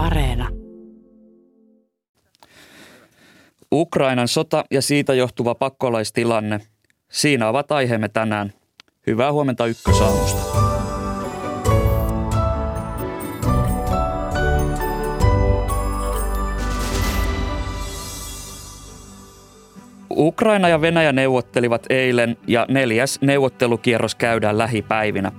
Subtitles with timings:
[0.00, 0.48] Areena.
[3.72, 6.60] Ukrainan sota ja siitä johtuva pakkolaistilanne.
[7.10, 8.52] Siinä ovat aiheemme tänään.
[9.06, 10.40] Hyvää huomenta ykkösaamusta.
[20.10, 25.32] Ukraina ja Venäjä neuvottelivat eilen ja neljäs neuvottelukierros käydään lähipäivinä.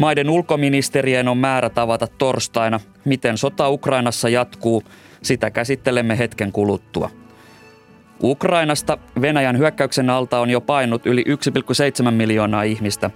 [0.00, 2.80] Maiden ulkoministerien on määrä tavata torstaina.
[3.04, 4.82] Miten sota Ukrainassa jatkuu,
[5.22, 7.10] sitä käsittelemme hetken kuluttua.
[8.22, 11.24] Ukrainasta Venäjän hyökkäyksen alta on jo painut yli
[12.04, 13.10] 1,7 miljoonaa ihmistä.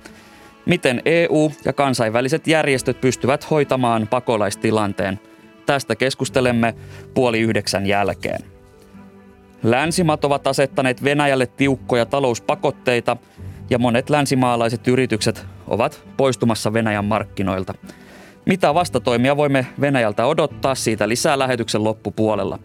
[0.67, 5.21] Miten EU ja kansainväliset järjestöt pystyvät hoitamaan pakolaistilanteen?
[5.67, 6.75] Tästä keskustelemme
[7.15, 8.41] puoli yhdeksän jälkeen.
[9.63, 13.17] Länsimat ovat asettaneet Venäjälle tiukkoja talouspakotteita
[13.71, 17.75] ja monet länsimaalaiset yritykset ovat poistumassa Venäjän markkinoilta.
[18.47, 22.59] Mitä vastatoimia voimme Venäjältä odottaa siitä lisää lähetyksen loppupuolella?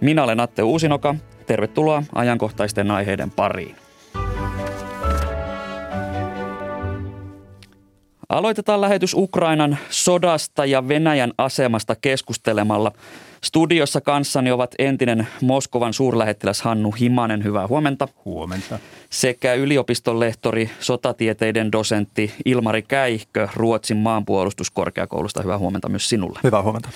[0.00, 1.14] Minä olen Atte Uusinoka.
[1.46, 3.81] Tervetuloa ajankohtaisten aiheiden pariin.
[8.32, 12.92] Aloitetaan lähetys Ukrainan sodasta ja Venäjän asemasta keskustelemalla.
[13.44, 18.08] Studiossa kanssani ovat entinen Moskovan suurlähettiläs Hannu Himanen, hyvää huomenta.
[18.24, 18.78] Huomenta.
[19.10, 25.42] Sekä yliopiston lehtori, sotatieteiden dosentti Ilmari Käihkö Ruotsin maanpuolustuskorkeakoulusta.
[25.42, 26.40] Hyvää huomenta myös sinulle.
[26.42, 26.88] Hyvää huomenta.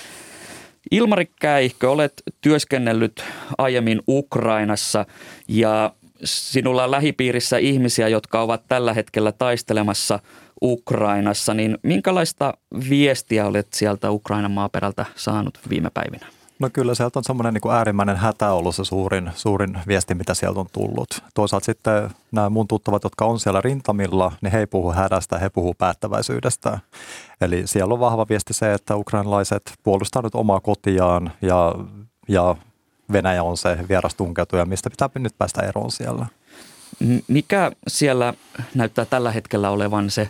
[0.91, 3.23] Ilmari Käihkö, olet työskennellyt
[3.57, 5.05] aiemmin Ukrainassa
[5.47, 10.19] ja sinulla on lähipiirissä ihmisiä, jotka ovat tällä hetkellä taistelemassa
[10.61, 12.53] Ukrainassa, niin minkälaista
[12.89, 16.27] viestiä olet sieltä Ukrainan maaperältä saanut viime päivinä?
[16.59, 20.59] No kyllä sieltä on semmoinen niin äärimmäinen hätä ollut se suurin, suurin viesti, mitä sieltä
[20.59, 21.23] on tullut.
[21.33, 25.49] Toisaalta sitten nämä mun tuttavat, jotka on siellä rintamilla, niin he ei puhu hädästä, he
[25.49, 26.79] puhuu päättäväisyydestä.
[27.41, 31.75] Eli siellä on vahva viesti se, että ukrainalaiset puolustavat nyt omaa kotiaan ja,
[32.27, 32.55] ja
[33.13, 36.25] Venäjä on se vieras tunkeutuja, mistä pitää nyt päästä eroon siellä.
[37.27, 38.33] Mikä siellä
[38.75, 40.29] näyttää tällä hetkellä olevan se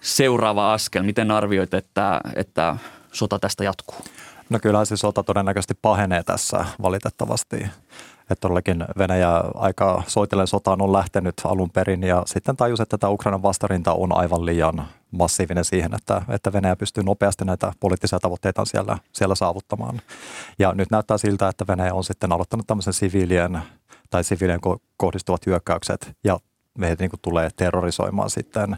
[0.00, 1.02] seuraava askel?
[1.02, 2.76] Miten arvioit, että, että
[3.12, 4.04] sota tästä jatkuu?
[4.50, 7.66] No kyllä se sota todennäköisesti pahenee tässä valitettavasti.
[8.30, 13.10] Että todellakin Venäjä aika soitellen sotaan on lähtenyt alun perin ja sitten tajus, että tämä
[13.10, 18.64] Ukrainan vastarinta on aivan liian massiivinen siihen, että, että Venäjä pystyy nopeasti näitä poliittisia tavoitteita
[18.64, 20.00] siellä, siellä saavuttamaan.
[20.58, 23.58] Ja nyt näyttää siltä, että Venäjä on sitten aloittanut tämmöisen siviilien
[24.10, 24.60] tai siviilien
[24.96, 26.38] kohdistuvat hyökkäykset ja
[26.78, 28.76] meitä niin tulee terrorisoimaan sitten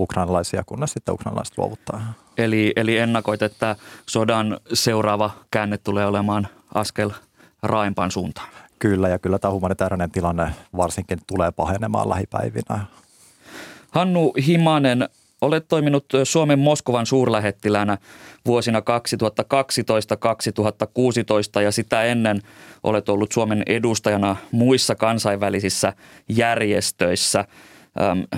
[0.00, 2.12] ukrainalaisia, kunnes sitten ukrainalaiset luovuttaa.
[2.38, 7.10] Eli, eli ennakoit, että sodan seuraava käänne tulee olemaan askel
[7.62, 8.48] raaempaan suuntaan.
[8.78, 12.80] Kyllä, ja kyllä tämä humanitaarinen tilanne varsinkin tulee pahenemaan lähipäivinä.
[13.90, 15.08] Hannu Himanen,
[15.40, 17.98] olet toiminut Suomen Moskovan suurlähettilänä
[18.46, 18.82] vuosina 2012-2016
[21.62, 22.42] ja sitä ennen
[22.82, 25.92] olet ollut Suomen edustajana muissa kansainvälisissä
[26.28, 27.44] järjestöissä.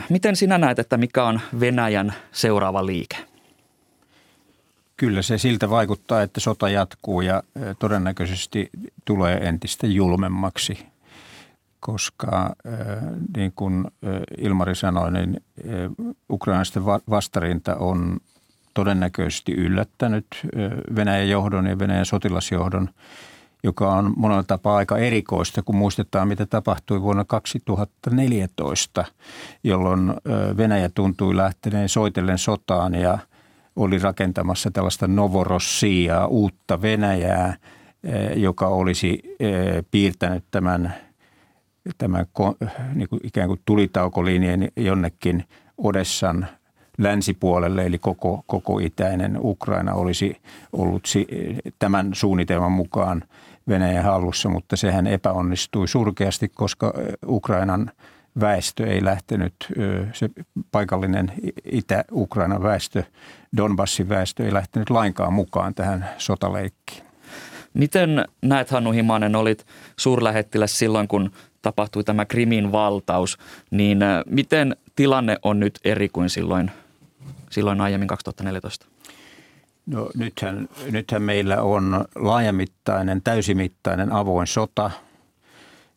[0.08, 3.16] Miten sinä näet, että mikä on Venäjän seuraava liike?
[4.98, 7.42] Kyllä se siltä vaikuttaa, että sota jatkuu ja
[7.78, 8.70] todennäköisesti
[9.04, 10.86] tulee entistä julmemmaksi,
[11.80, 12.56] koska
[13.36, 13.84] niin kuin
[14.38, 15.40] Ilmari sanoi, niin
[16.30, 18.20] ukrainaisten vastarinta on
[18.74, 20.26] todennäköisesti yllättänyt
[20.96, 22.88] Venäjän johdon ja Venäjän sotilasjohdon,
[23.62, 29.04] joka on monella tapaa aika erikoista, kun muistetaan, mitä tapahtui vuonna 2014,
[29.64, 30.14] jolloin
[30.56, 33.18] Venäjä tuntui lähteneen soitellen sotaan ja–
[33.78, 37.56] oli rakentamassa tällaista Novorossia, uutta Venäjää,
[38.04, 40.94] eh, joka olisi eh, piirtänyt tämän,
[41.98, 42.26] tämän
[42.94, 45.44] niin kuin ikään kuin tulitaukolinjan jonnekin
[45.78, 46.46] Odessan
[46.98, 50.36] länsipuolelle, eli koko, koko itäinen Ukraina olisi
[50.72, 51.04] ollut
[51.78, 53.24] tämän suunnitelman mukaan
[53.68, 57.90] Venäjän hallussa, mutta sehän epäonnistui surkeasti, koska eh, Ukrainan–
[58.40, 59.54] väestö ei lähtenyt,
[60.12, 60.30] se
[60.72, 61.32] paikallinen
[61.64, 63.02] Itä-Ukrainan väestö,
[63.56, 67.02] Donbassin väestö ei lähtenyt lainkaan mukaan tähän sotaleikkiin.
[67.74, 69.66] Miten näet Hannu Himanen, olit
[69.96, 71.30] suurlähettiläs silloin, kun
[71.62, 73.38] tapahtui tämä Krimin valtaus,
[73.70, 76.70] niin miten tilanne on nyt eri kuin silloin,
[77.50, 78.86] silloin aiemmin 2014?
[79.86, 84.90] No nythän, nythän meillä on laajamittainen, täysimittainen avoin sota–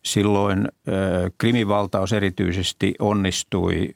[0.06, 0.68] Silloin
[1.38, 3.89] krimivaltaus erityisesti onnistui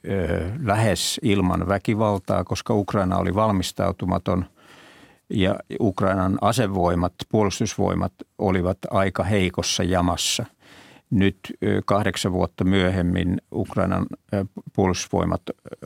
[0.64, 4.44] lähes ilman väkivaltaa, koska Ukraina oli valmistautumaton
[5.30, 10.44] ja Ukrainan asevoimat, puolustusvoimat olivat aika heikossa jamassa.
[11.10, 11.38] Nyt
[11.84, 14.06] kahdeksan vuotta myöhemmin Ukrainan
[14.72, 15.42] puolustusvoimat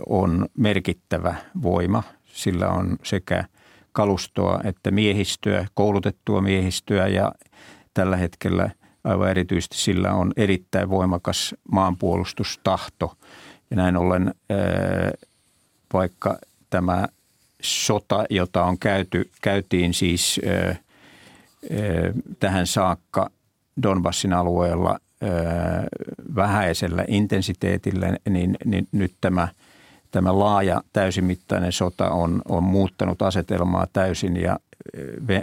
[0.09, 2.03] on merkittävä voima.
[2.25, 3.45] Sillä on sekä
[3.93, 7.33] kalustoa että miehistöä, koulutettua miehistöä ja
[7.95, 8.71] tällä hetkellä
[9.05, 13.17] aivan erityisesti sillä on erittäin voimakas maanpuolustustahto.
[13.71, 14.35] Ja näin ollen
[15.93, 16.39] vaikka
[16.71, 17.09] tämä
[17.63, 20.41] sota, jota on käyty, käytiin siis
[22.41, 23.31] tähän saakka
[23.83, 24.99] Donbassin alueella
[26.35, 29.49] vähäisellä intensiteetillä, niin, niin nyt tämä,
[30.11, 34.59] tämä laaja täysimittainen sota on, on muuttanut asetelmaa täysin ja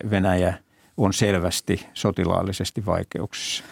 [0.10, 0.58] Venäjä
[0.98, 3.64] on selvästi sotilaallisesti vaikeuksissa.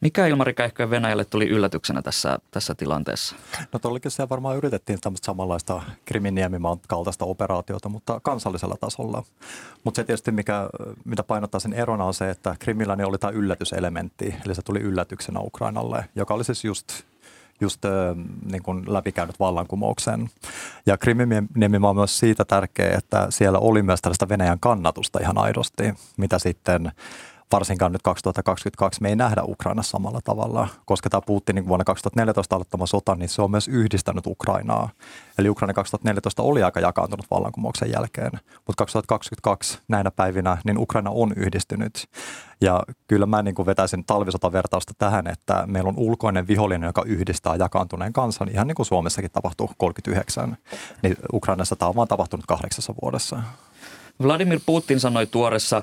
[0.00, 3.36] Mikä Ilmari Käihköön Venäjälle tuli yllätyksenä tässä, tässä tilanteessa?
[3.72, 9.24] No todellakin siellä varmaan yritettiin tämmöistä samanlaista Kriminiemimaan kaltaista operaatiota, mutta kansallisella tasolla.
[9.84, 10.68] Mutta se tietysti, mikä,
[11.04, 15.40] mitä painottaa sen erona on se, että Krimillä oli tämä yllätyselementti, eli se tuli yllätyksenä
[15.40, 17.04] Ukrainalle, joka oli siis just
[17.60, 17.80] just
[18.52, 20.30] niin kuin läpikäynyt vallankumouksen.
[20.86, 25.94] Ja Kriminiemi on myös siitä tärkeä, että siellä oli myös tällaista Venäjän kannatusta ihan aidosti,
[26.16, 26.92] mitä sitten
[27.52, 32.86] varsinkaan nyt 2022 me ei nähdä Ukrainassa samalla tavalla, koska tämä Putinin vuonna 2014 aloittama
[32.86, 34.88] sota, niin se on myös yhdistänyt Ukrainaa.
[35.38, 38.30] Eli Ukraina 2014 oli aika jakaantunut vallankumouksen jälkeen,
[38.66, 42.08] mutta 2022 näinä päivinä niin Ukraina on yhdistynyt.
[42.60, 47.56] Ja kyllä mä niin kuin vetäisin talvisotavertausta tähän, että meillä on ulkoinen vihollinen, joka yhdistää
[47.56, 50.56] jakaantuneen kansan, ihan niin kuin Suomessakin tapahtui 39.
[51.02, 53.42] Niin Ukrainassa tämä on vaan tapahtunut kahdeksassa vuodessa.
[54.22, 55.82] Vladimir Putin sanoi tuoressa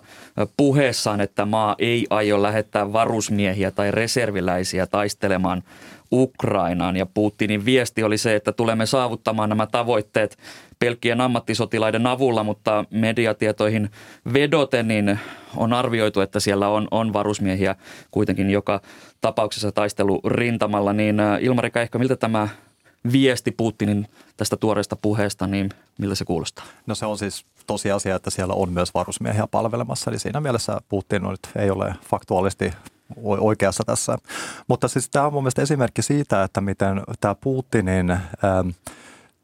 [0.57, 5.63] puheessaan, että maa ei aio lähettää varusmiehiä tai reserviläisiä taistelemaan
[6.12, 6.98] Ukrainaan.
[6.98, 10.38] Ja Putinin viesti oli se, että tulemme saavuttamaan nämä tavoitteet
[10.80, 13.89] pelkkien ammattisotilaiden avulla, mutta mediatietoihin
[14.33, 15.19] vedoten niin
[15.57, 17.75] on arvioitu, että siellä on, on varusmiehiä
[18.12, 18.81] kuitenkin joka
[19.22, 20.94] tapauksessa taistelu rintamalla.
[20.94, 22.48] Niin Ilmari ehkä miltä tämä
[23.12, 24.07] viesti Putinin
[24.38, 26.66] tästä tuoreesta puheesta, niin miltä se kuulostaa?
[26.86, 31.23] No se on siis tosiasia, että siellä on myös varusmiehiä palvelemassa, eli siinä mielessä Putin
[31.23, 32.73] nyt ei ole faktuaalisesti
[33.17, 34.17] oikeassa tässä.
[34.67, 38.69] Mutta siis tämä on mun mielestä esimerkki siitä, että miten tämä Putinin ähm,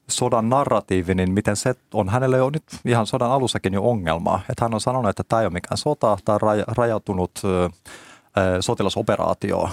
[0.08, 4.40] sodan narratiivi, niin miten se on hänelle jo nyt ihan sodan alussakin jo ongelma.
[4.50, 7.72] Että hän on sanonut, että tämä ei ole mikään sota, tämä on rajautunut äh,
[8.60, 9.70] sotilasoperaatio.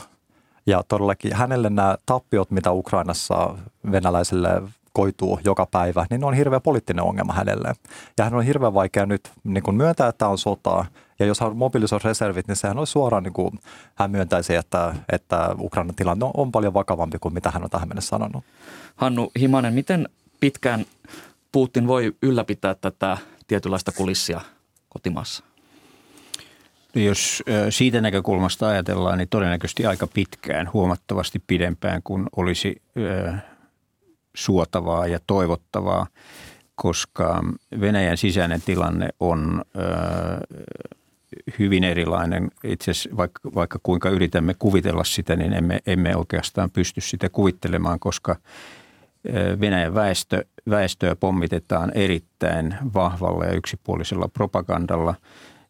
[0.67, 3.55] Ja todellakin hänelle nämä tappiot, mitä Ukrainassa
[3.93, 4.63] venäläisille
[4.95, 7.73] koituu joka päivä, niin ne on hirveä poliittinen ongelma hänelle.
[8.19, 10.87] Ja hän on hirveän vaikea nyt niin kuin myöntää, että on sotaa.
[11.19, 13.59] Ja jos hän mobilisoi reservit, niin sehän olisi suoraan, niin kuin
[13.95, 18.09] hän myöntäisi, että, että Ukrainan tilanne on paljon vakavampi kuin mitä hän on tähän mennessä
[18.09, 18.45] sanonut.
[18.97, 20.09] Hannu Himanen, miten
[20.41, 20.85] pitkään
[21.53, 24.41] Putin voi ylläpitää tätä tietynlaista kulissia
[24.89, 25.45] kotimaassa?
[26.95, 32.83] No jos siitä näkökulmasta ajatellaan, niin todennäköisesti aika pitkään, huomattavasti pidempään kuin olisi
[34.35, 36.07] suotavaa ja toivottavaa,
[36.75, 37.43] koska
[37.81, 39.65] Venäjän sisäinen tilanne on
[41.59, 42.51] hyvin erilainen.
[42.65, 47.99] Itse asiassa vaikka, vaikka kuinka yritämme kuvitella sitä, niin emme, emme oikeastaan pysty sitä kuvittelemaan,
[48.01, 48.37] koska
[49.61, 55.15] Venäjän väestö, väestöä pommitetaan erittäin vahvalla ja yksipuolisella propagandalla–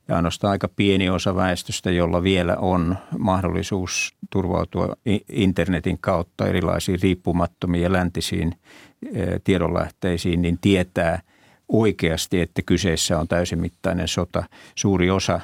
[0.08, 4.96] ja ainoastaan aika pieni osa väestöstä, jolla vielä on mahdollisuus turvautua
[5.28, 8.54] internetin kautta erilaisiin riippumattomiin ja läntisiin
[9.44, 11.20] tiedonlähteisiin, niin tietää
[11.68, 14.44] oikeasti, että kyseessä on täysimittainen sota.
[14.74, 15.40] Suuri osa,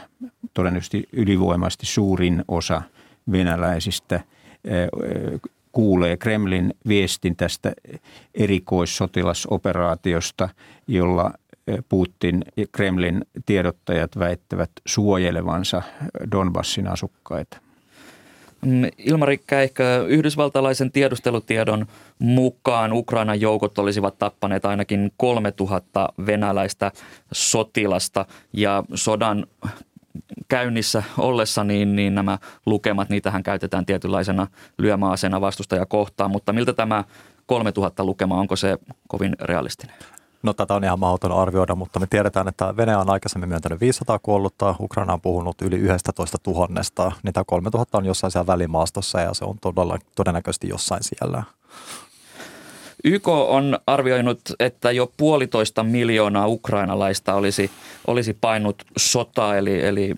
[0.55, 2.83] todennäköisesti ylivoimaisesti suurin osa
[3.33, 4.21] venäläisistä
[5.73, 7.73] kuulee Kremlin viestin tästä
[8.35, 10.49] erikoissotilasoperaatiosta,
[10.87, 11.33] jolla
[11.89, 15.83] Putin ja Kremlin tiedottajat väittävät suojelevansa
[16.33, 17.61] Donbassin asukkaita.
[18.67, 21.87] Mm, Ilmari Käihkö, yhdysvaltalaisen tiedustelutiedon
[22.19, 26.93] mukaan Ukrainan joukot olisivat tappaneet ainakin 3000 venäläistä
[27.33, 29.47] sotilasta ja sodan
[30.49, 34.47] käynnissä ollessa, niin, niin nämä lukemat, niitähän käytetään tietynlaisena
[34.79, 37.05] lyömäasena vastustaja kohtaan, mutta miltä tämä
[37.47, 39.97] 3000 lukema, onko se kovin realistinen?
[40.43, 44.19] No tätä on ihan mahdoton arvioida, mutta me tiedetään, että Venäjä on aikaisemmin myöntänyt 500
[44.19, 49.35] kuollutta, Ukraina on puhunut yli 11 tuhannesta, niin tämä 3000 on jossain siellä välimaastossa ja
[49.35, 51.43] se on todella, todennäköisesti jossain siellä.
[53.05, 57.71] YK on arvioinut, että jo puolitoista miljoonaa ukrainalaista olisi,
[58.07, 60.15] olisi painut sota, eli, eli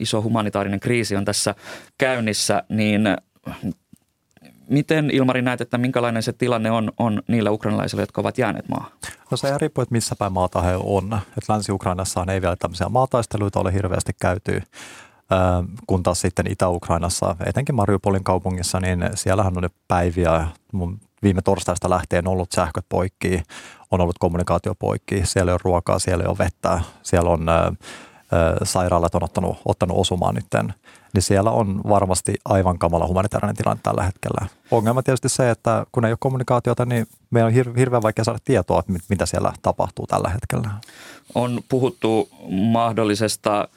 [0.00, 1.54] iso humanitaarinen kriisi on tässä
[1.98, 3.02] käynnissä, niin
[4.70, 8.90] Miten Ilmari näet, että minkälainen se tilanne on, on niillä ukrainalaisilla, jotka ovat jääneet maahan?
[9.30, 11.20] No se riippuu, että missä päin maata he on.
[11.38, 14.62] Et Länsi-Ukrainassa ei vielä tämmöisiä maataisteluita ole hirveästi käyty,
[15.86, 21.90] kun taas sitten Itä-Ukrainassa, etenkin Mariupolin kaupungissa, niin siellähän on nyt päiviä, mun viime torstaista
[21.90, 23.42] lähtien ollut sähköt poikki,
[23.90, 25.20] on ollut kommunikaatio poikki.
[25.24, 27.46] Siellä ole ruokaa, siellä ole vettä, siellä on
[28.62, 30.74] sairaalat on ottanut, ottanut osumaan nytten,
[31.14, 34.46] niin siellä on varmasti aivan kamala humanitaarinen tilanne tällä hetkellä.
[34.70, 38.38] Ongelma tietysti se, että kun ei ole kommunikaatiota, niin meidän on hir- hirveän vaikea saada
[38.44, 40.70] tietoa, että mitä siellä tapahtuu tällä hetkellä.
[41.34, 43.68] On puhuttu mahdollisesta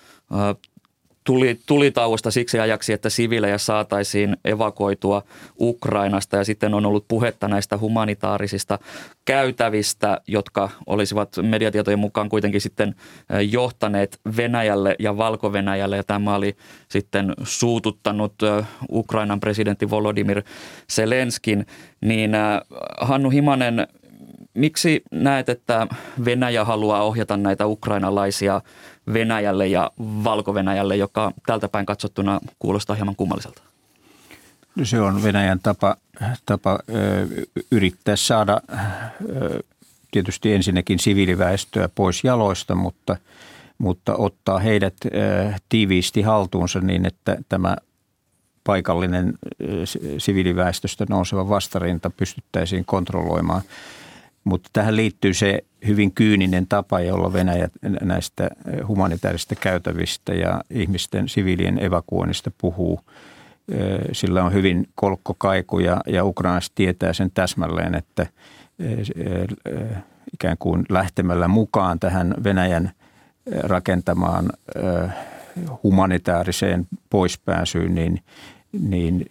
[1.23, 5.23] tuli, tulitauosta siksi ajaksi, että siviilejä saataisiin evakoitua
[5.59, 6.37] Ukrainasta.
[6.37, 8.79] Ja sitten on ollut puhetta näistä humanitaarisista
[9.25, 12.95] käytävistä, jotka olisivat mediatietojen mukaan kuitenkin sitten
[13.51, 15.95] johtaneet Venäjälle ja Valko-Venäjälle.
[15.95, 16.55] Ja tämä oli
[16.89, 18.33] sitten suututtanut
[18.91, 20.43] Ukrainan presidentti Volodymyr
[20.91, 21.65] Zelenskin,
[22.01, 22.31] niin
[23.01, 23.87] Hannu Himanen,
[24.53, 25.87] miksi näet, että
[26.25, 28.61] Venäjä haluaa ohjata näitä ukrainalaisia–
[29.13, 33.61] Venäjälle ja Valko-Venäjälle, joka tältä päin katsottuna kuulostaa hieman kummalliselta?
[34.75, 35.95] No se on Venäjän tapa,
[36.45, 37.27] tapa ö,
[37.71, 38.61] yrittää saada
[39.29, 39.63] ö,
[40.11, 43.17] tietysti ensinnäkin siviiliväestöä pois jaloista, mutta,
[43.77, 45.09] mutta ottaa heidät ö,
[45.69, 47.75] tiiviisti haltuunsa niin, että tämä
[48.63, 49.33] paikallinen
[50.17, 53.61] siviiliväestöstä nouseva vastarinta pystyttäisiin kontrolloimaan–
[54.43, 57.69] mutta tähän liittyy se hyvin kyyninen tapa, jolla Venäjä
[58.01, 58.49] näistä
[58.87, 62.99] humanitaarista käytävistä ja ihmisten siviilien evakuoinnista puhuu.
[64.11, 68.27] Sillä on hyvin kolkkokaiku ja, ja Ukrainassa tietää sen täsmälleen, että
[70.33, 72.91] ikään kuin lähtemällä mukaan tähän Venäjän
[73.63, 74.49] rakentamaan
[75.83, 78.21] humanitaariseen poispääsyyn, niin,
[78.79, 79.25] niin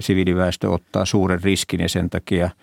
[0.00, 2.50] siviiliväestö ottaa suuren riskin ja sen takia–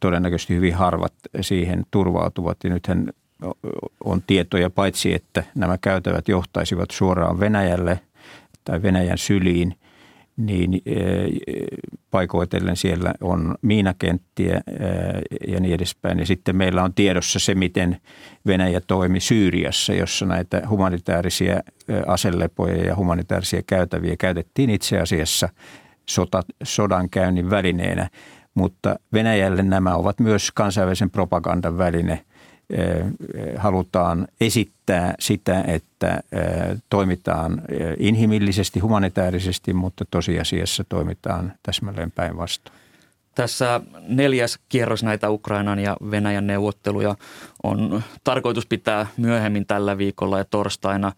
[0.00, 2.56] todennäköisesti hyvin harvat siihen turvautuvat.
[2.64, 3.12] Ja nythän
[4.04, 8.00] on tietoja paitsi, että nämä käytävät johtaisivat suoraan Venäjälle
[8.64, 9.74] tai Venäjän syliin,
[10.36, 10.82] niin
[12.10, 14.60] paikoitellen siellä on miinakenttiä
[15.48, 16.18] ja niin edespäin.
[16.18, 17.96] Ja sitten meillä on tiedossa se, miten
[18.46, 21.60] Venäjä toimi Syyriassa, jossa näitä humanitaarisia
[22.06, 25.48] aselepoja ja humanitaarisia käytäviä käytettiin itse asiassa
[26.08, 28.08] sota, sodankäynnin välineenä–
[28.60, 32.24] mutta Venäjälle nämä ovat myös kansainvälisen propagandan väline.
[33.56, 36.20] Halutaan esittää sitä, että
[36.90, 37.62] toimitaan
[37.98, 42.78] inhimillisesti, humanitaarisesti, mutta tosiasiassa toimitaan täsmälleen päinvastoin.
[43.34, 47.16] Tässä neljäs kierros näitä Ukrainan ja Venäjän neuvotteluja
[47.62, 51.12] on tarkoitus pitää myöhemmin tällä viikolla ja torstaina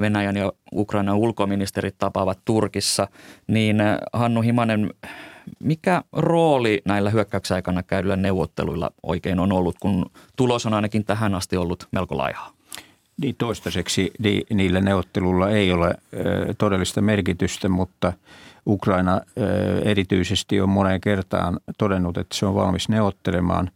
[0.00, 3.08] Venäjän ja Ukrainan ulkoministerit tapaavat Turkissa.
[3.46, 3.76] Niin
[4.12, 4.90] Hannu Himanen,
[5.58, 11.56] mikä rooli näillä hyökkäyksaikana käydyillä neuvotteluilla oikein on ollut, kun tulos on ainakin tähän asti
[11.56, 12.52] ollut melko laihaa?
[13.22, 15.94] Niin toistaiseksi ni, niillä neuvotteluilla ei ole
[16.58, 18.12] todellista merkitystä, mutta
[18.66, 19.20] Ukraina
[19.84, 23.70] erityisesti on moneen kertaan todennut, että se on valmis neuvottelemaan.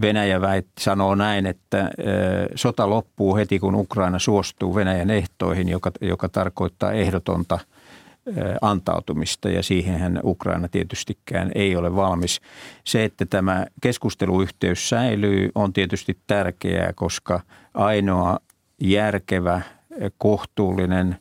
[0.00, 1.90] Venäjä väit, sanoo näin, että
[2.54, 7.58] sota loppuu heti, kun Ukraina suostuu Venäjän ehtoihin, joka, joka tarkoittaa ehdotonta–
[8.60, 12.40] antautumista ja siihenhän Ukraina tietystikään ei ole valmis.
[12.84, 17.40] Se, että tämä keskusteluyhteys säilyy, on tietysti tärkeää, koska
[17.74, 18.38] ainoa
[18.80, 19.60] järkevä,
[20.18, 21.16] kohtuullinen,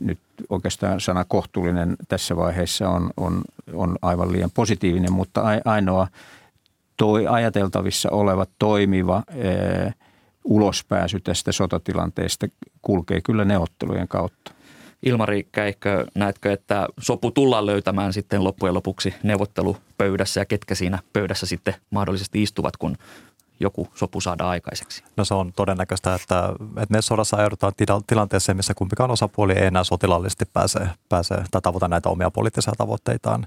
[0.00, 6.08] nyt oikeastaan sana kohtuullinen tässä vaiheessa on, on, on aivan liian positiivinen, mutta ainoa
[6.96, 9.22] toi ajateltavissa oleva toimiva
[10.44, 12.46] ulospääsy tästä sotatilanteesta
[12.82, 14.57] kulkee kyllä neuvottelujen kautta.
[15.02, 21.46] Ilmari Käikkö, näetkö, että sopu tullaan löytämään sitten loppujen lopuksi neuvottelupöydässä ja ketkä siinä pöydässä
[21.46, 22.96] sitten mahdollisesti istuvat, kun
[23.60, 25.04] joku sopu saada aikaiseksi?
[25.16, 27.72] No se on todennäköistä, että, että me sodassa ajaudutaan
[28.06, 33.46] tilanteeseen, missä kumpikaan osapuoli ei enää sotilaallisesti pääse, pääse tai tavoita näitä omia poliittisia tavoitteitaan,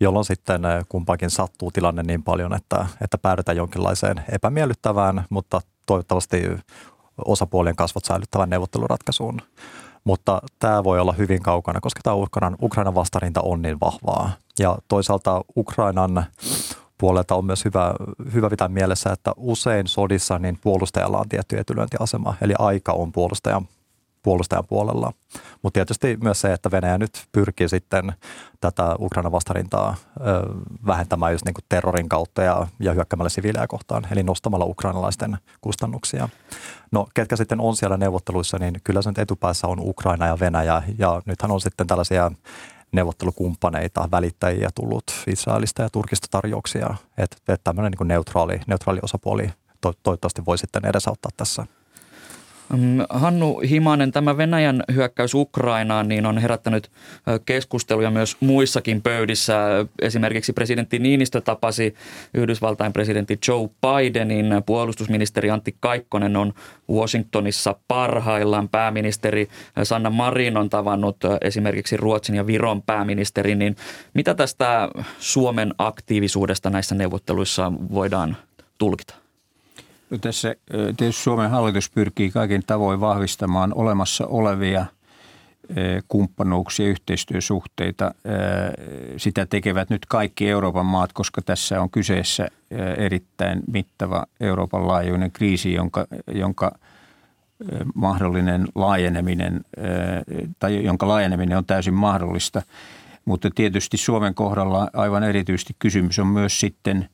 [0.00, 6.42] jolloin sitten eh, kumpakin sattuu tilanne niin paljon, että, että päädytään jonkinlaiseen epämiellyttävään, mutta toivottavasti
[7.24, 9.42] osapuolien kasvot säilyttävän neuvotteluratkaisuun.
[10.04, 14.30] Mutta tämä voi olla hyvin kaukana, koska tämä Ukrainan, Ukrainan vastarinta on niin vahvaa.
[14.58, 16.24] Ja toisaalta Ukrainan
[16.98, 17.94] puolelta on myös hyvä,
[18.32, 23.68] hyvä pitää mielessä, että usein sodissa niin puolustajalla on tietty etylyöntiasema, eli aika on puolustajan
[24.22, 25.12] puolustajan puolella.
[25.62, 28.12] Mutta tietysti myös se, että Venäjä nyt pyrkii sitten
[28.60, 30.22] tätä Ukrainan vastarintaa ö,
[30.86, 36.28] vähentämään just niin kuin terrorin kautta ja, ja hyökkäämällä siviilejä kohtaan, eli nostamalla ukrainalaisten kustannuksia.
[36.92, 41.22] No ketkä sitten on siellä neuvotteluissa, niin kyllä sen etupäässä on Ukraina ja Venäjä, ja
[41.26, 42.30] nythän on sitten tällaisia
[42.92, 49.50] neuvottelukumppaneita, välittäjiä tullut Israelista ja Turkista tarjouksia, että, että tämmöinen niin neutraali, neutraali osapuoli
[49.80, 51.66] to, toivottavasti voi sitten edesauttaa tässä.
[52.72, 56.90] Mm, Hannu Himanen, tämä Venäjän hyökkäys Ukrainaan niin on herättänyt
[57.46, 59.86] keskusteluja myös muissakin pöydissä.
[60.02, 61.94] Esimerkiksi presidentti Niinistö tapasi
[62.34, 64.46] Yhdysvaltain presidentti Joe Bidenin.
[64.66, 66.52] Puolustusministeri Antti Kaikkonen on
[66.90, 68.68] Washingtonissa parhaillaan.
[68.68, 69.48] Pääministeri
[69.82, 73.54] Sanna Marin on tavannut esimerkiksi Ruotsin ja Viron pääministeri.
[73.54, 73.76] Niin
[74.14, 78.36] mitä tästä Suomen aktiivisuudesta näissä neuvotteluissa voidaan
[78.78, 79.14] tulkita?
[80.10, 80.54] No tässä
[80.96, 84.86] tietysti Suomen hallitus pyrkii kaikin tavoin vahvistamaan olemassa olevia
[86.08, 88.14] kumppanuuksia, yhteistyösuhteita.
[89.16, 92.48] Sitä tekevät nyt kaikki Euroopan maat, koska tässä on kyseessä
[92.96, 96.72] erittäin mittava Euroopan laajuinen kriisi, jonka, jonka
[97.94, 99.60] mahdollinen laajeneminen
[100.58, 102.62] tai jonka laajeneminen on täysin mahdollista.
[103.24, 107.08] Mutta tietysti Suomen kohdalla aivan erityisesti kysymys on myös sitten–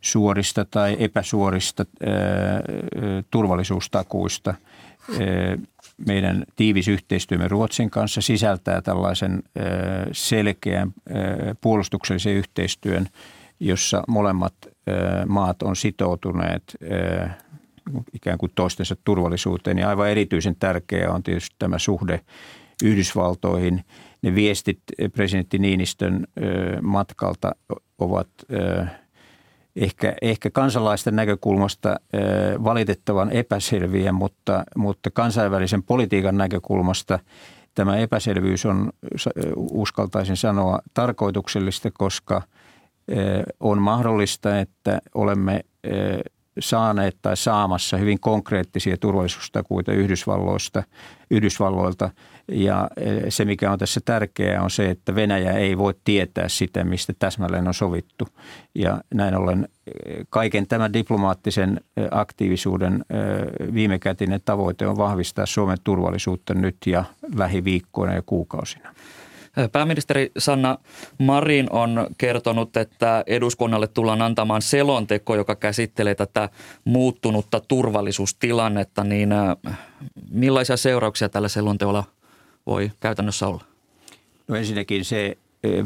[0.00, 1.84] suorista tai epäsuorista
[3.30, 4.54] turvallisuustakuista.
[6.06, 9.42] Meidän tiivis yhteistyömme Ruotsin kanssa sisältää tällaisen
[10.12, 10.92] selkeän
[11.60, 13.06] puolustuksellisen yhteistyön,
[13.60, 14.54] jossa molemmat
[15.26, 16.76] maat on sitoutuneet
[18.12, 19.78] ikään kuin toistensa turvallisuuteen.
[19.78, 22.20] Ja aivan erityisen tärkeää on tietysti tämä suhde
[22.84, 23.84] Yhdysvaltoihin.
[24.22, 24.78] Ne viestit
[25.12, 26.26] presidentti Niinistön
[26.82, 27.52] matkalta
[27.98, 28.28] ovat–
[29.76, 31.96] ehkä, ehkä kansalaisten näkökulmasta
[32.64, 37.18] valitettavan epäselviä, mutta, mutta kansainvälisen politiikan näkökulmasta
[37.74, 38.90] tämä epäselvyys on,
[39.70, 42.42] uskaltaisin sanoa, tarkoituksellista, koska
[43.60, 45.64] on mahdollista, että olemme
[46.58, 50.82] saaneet tai saamassa hyvin konkreettisia turvallisuustakuita Yhdysvalloista,
[51.30, 52.10] Yhdysvalloilta.
[52.48, 56.84] Ja e, se, mikä on tässä tärkeää, on se, että Venäjä ei voi tietää sitä,
[56.84, 58.28] mistä täsmälleen on sovittu.
[58.74, 59.90] Ja näin ollen e,
[60.30, 63.04] kaiken tämän diplomaattisen e, aktiivisuuden
[63.74, 68.94] viimekätinen tavoite on vahvistaa Suomen turvallisuutta nyt ja lähiviikkoina ja kuukausina.
[69.72, 70.78] Pääministeri Sanna
[71.18, 76.48] Marin on kertonut, että eduskunnalle tullaan antamaan selonteko, joka käsittelee tätä
[76.84, 79.04] muuttunutta turvallisuustilannetta.
[79.04, 79.30] Niin
[80.30, 82.04] millaisia seurauksia tällä selonteolla
[82.66, 83.64] voi käytännössä olla?
[84.48, 85.36] No ensinnäkin se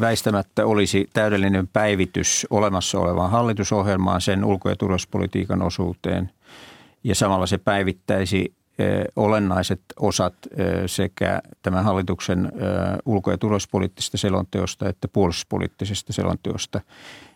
[0.00, 6.30] väistämättä olisi täydellinen päivitys olemassa olevaan hallitusohjelmaan, sen ulko- ja turvallisuuspolitiikan osuuteen.
[7.04, 8.52] Ja samalla se päivittäisi
[9.16, 10.34] olennaiset osat
[10.86, 12.52] sekä tämän hallituksen
[13.04, 16.80] ulko- ja turvallisuuspoliittisesta selonteosta että puolustuspoliittisesta selonteosta.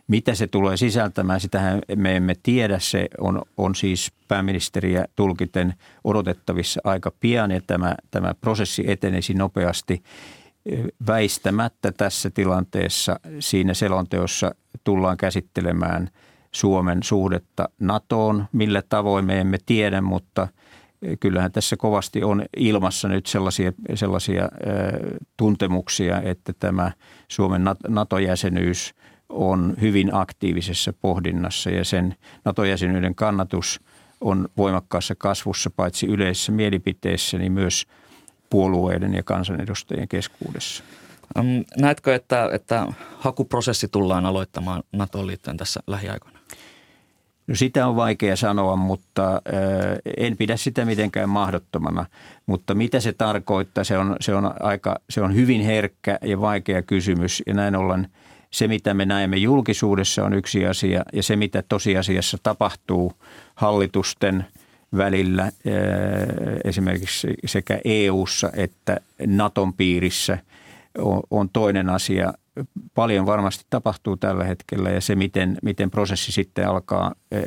[0.09, 2.79] Mitä se tulee sisältämään, sitähän me emme tiedä.
[2.79, 10.03] Se on, on siis pääministeriä tulkiten odotettavissa aika pian ja tämä, tämä prosessi etenisi nopeasti.
[11.07, 14.55] Väistämättä tässä tilanteessa siinä selonteossa
[14.85, 16.11] tullaan käsittelemään
[16.53, 18.47] Suomen suhdetta NATOon.
[18.53, 20.49] Millä tavoin me emme tiedä, mutta–
[21.21, 24.49] kyllähän tässä kovasti on ilmassa nyt sellaisia, sellaisia
[25.37, 26.93] tuntemuksia, että tämä
[27.29, 28.95] Suomen NATO-jäsenyys
[29.29, 32.15] on hyvin aktiivisessa pohdinnassa ja sen
[32.45, 33.81] NATO-jäsenyyden kannatus
[34.21, 37.87] on voimakkaassa kasvussa paitsi yleisessä mielipiteessä, niin myös
[38.51, 40.85] puolueiden ja kansanedustajien keskuudessa.
[41.77, 42.87] Näetkö, että, että
[43.19, 46.34] hakuprosessi tullaan aloittamaan NATOon liittyen tässä lähiaikoina?
[47.47, 49.43] No sitä on vaikea sanoa, mutta
[50.17, 52.07] en pidä sitä mitenkään mahdottomana.
[52.47, 56.83] Mutta mitä se tarkoittaa, se on, se on, aika, se on hyvin herkkä ja vaikea
[56.83, 57.43] kysymys.
[57.47, 58.09] Ja näin ollen
[58.51, 63.13] se, mitä me näemme julkisuudessa on yksi asia ja se, mitä tosiasiassa tapahtuu
[63.55, 64.47] hallitusten
[64.97, 65.53] välillä
[66.65, 70.39] esimerkiksi sekä EU:ssa että Naton piirissä
[71.31, 72.33] on toinen asia
[72.95, 77.41] paljon varmasti tapahtuu tällä hetkellä ja se, miten, miten prosessi sitten alkaa e,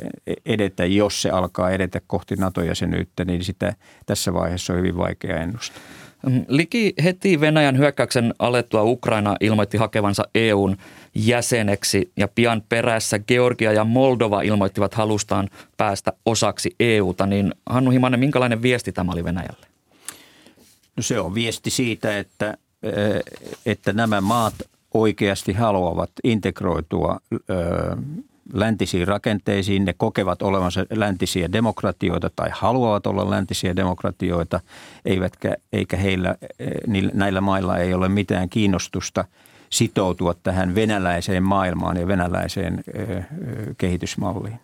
[0.46, 3.74] edetä, jos se alkaa edetä kohti NATO-jäsenyyttä, niin sitä
[4.06, 5.82] tässä vaiheessa on hyvin vaikea ennustaa.
[6.26, 10.76] Mm, Liki heti Venäjän hyökkäyksen alettua Ukraina ilmoitti hakevansa EUn
[11.14, 17.26] jäseneksi ja pian perässä Georgia ja Moldova ilmoittivat halustaan päästä osaksi EUta.
[17.26, 19.66] Niin Hannu Himanen, minkälainen viesti tämä oli Venäjälle?
[20.96, 22.90] No se on viesti siitä, että, e,
[23.66, 24.54] että nämä maat
[24.94, 27.20] oikeasti haluavat integroitua
[28.52, 34.60] läntisiin rakenteisiin, ne kokevat olevansa läntisiä demokratioita tai haluavat olla läntisiä demokratioita,
[35.04, 36.36] eivätkä, eikä heillä,
[37.14, 39.24] näillä mailla ei ole mitään kiinnostusta
[39.70, 42.84] sitoutua tähän venäläiseen maailmaan ja venäläiseen
[43.78, 44.60] kehitysmalliin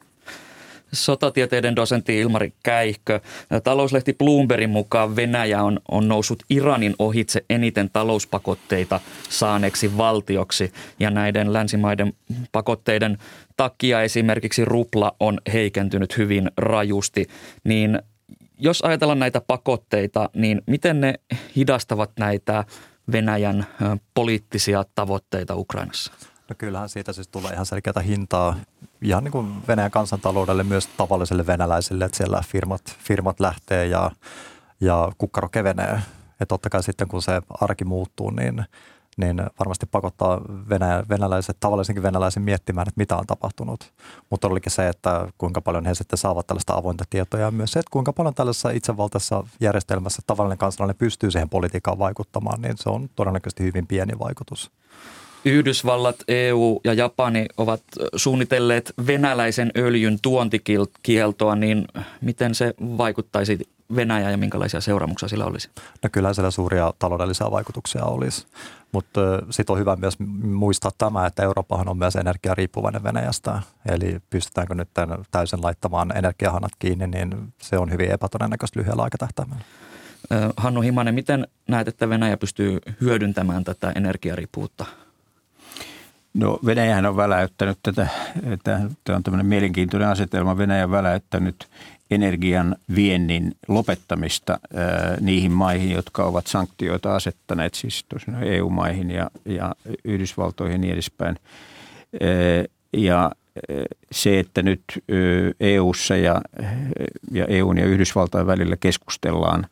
[0.95, 3.21] sotatieteiden dosentti Ilmari Käihkö.
[3.65, 11.53] Talouslehti Bloombergin mukaan Venäjä on, on noussut Iranin ohitse eniten talouspakotteita saaneeksi valtioksi ja näiden
[11.53, 12.13] länsimaiden
[12.53, 13.19] pakotteiden
[13.57, 17.27] takia esimerkiksi rupla on heikentynyt hyvin rajusti.
[17.65, 18.03] Niin
[18.59, 21.15] jos ajatellaan näitä pakotteita, niin miten ne
[21.57, 22.65] hidastavat näitä
[23.13, 23.67] Venäjän
[24.15, 26.13] poliittisia tavoitteita Ukrainassa?
[26.49, 28.57] No kyllähän siitä siis tulee ihan selkeätä hintaa
[29.03, 34.11] ihan niin kuin Venäjän kansantaloudelle myös tavalliselle venäläisille, että siellä firmat, firmat lähtee ja,
[34.81, 36.01] ja kukkaro kevenee.
[36.41, 38.65] Ja totta kai sitten kun se arki muuttuu, niin,
[39.17, 43.93] niin varmasti pakottaa Venäjä, venäläiset, tavallisenkin venäläisen miettimään, että mitä on tapahtunut.
[44.31, 47.79] Mutta olikin se, että kuinka paljon he sitten saavat tällaista avointa tietoa ja myös se,
[47.79, 53.09] että kuinka paljon tällaisessa itsevaltaisessa järjestelmässä tavallinen kansalainen pystyy siihen politiikkaan vaikuttamaan, niin se on
[53.17, 54.71] todennäköisesti hyvin pieni vaikutus.
[55.45, 57.83] Yhdysvallat, EU ja Japani ovat
[58.17, 61.85] suunnitelleet venäläisen öljyn tuontikieltoa, niin
[62.21, 63.59] miten se vaikuttaisi
[63.97, 65.71] Venäjään ja minkälaisia seuraamuksia sillä olisi?
[66.03, 68.47] No kyllä siellä suuria taloudellisia vaikutuksia olisi,
[68.93, 73.63] mutta sitten on hyvä myös muistaa tämä, että Eurooppahan on myös energiariippuvainen Venäjästä.
[73.89, 74.89] Eli pystytäänkö nyt
[75.31, 79.65] täysin laittamaan energiahanat kiinni, niin se on hyvin epätodennäköistä lyhyellä aikatahtäimellä.
[80.57, 84.87] Hannu Himanen, miten näet, että Venäjä pystyy hyödyntämään tätä energiariippuvuutta–
[86.35, 88.09] No Venäjähän on väläyttänyt tätä,
[89.05, 91.69] tämä on tämmöinen mielenkiintoinen asetelma, Venäjä on väläyttänyt
[92.11, 99.75] energian viennin lopettamista ää, niihin maihin, jotka ovat sanktioita asettaneet, siis tosiaan EU-maihin ja, ja
[100.05, 101.37] Yhdysvaltoihin ja niin edespäin.
[102.23, 103.31] Ää, ja
[104.13, 104.83] se, että nyt
[105.61, 106.43] EU:ssa ja,
[107.33, 109.67] ja EUn ja Yhdysvaltain välillä keskustellaan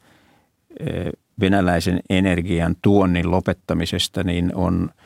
[1.40, 4.90] venäläisen energian tuonnin lopettamisesta, niin on–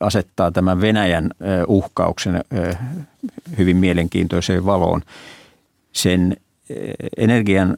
[0.00, 1.30] asettaa tämän Venäjän
[1.68, 2.40] uhkauksen
[3.58, 5.02] hyvin mielenkiintoiseen valoon.
[5.92, 6.36] Sen
[7.16, 7.76] energian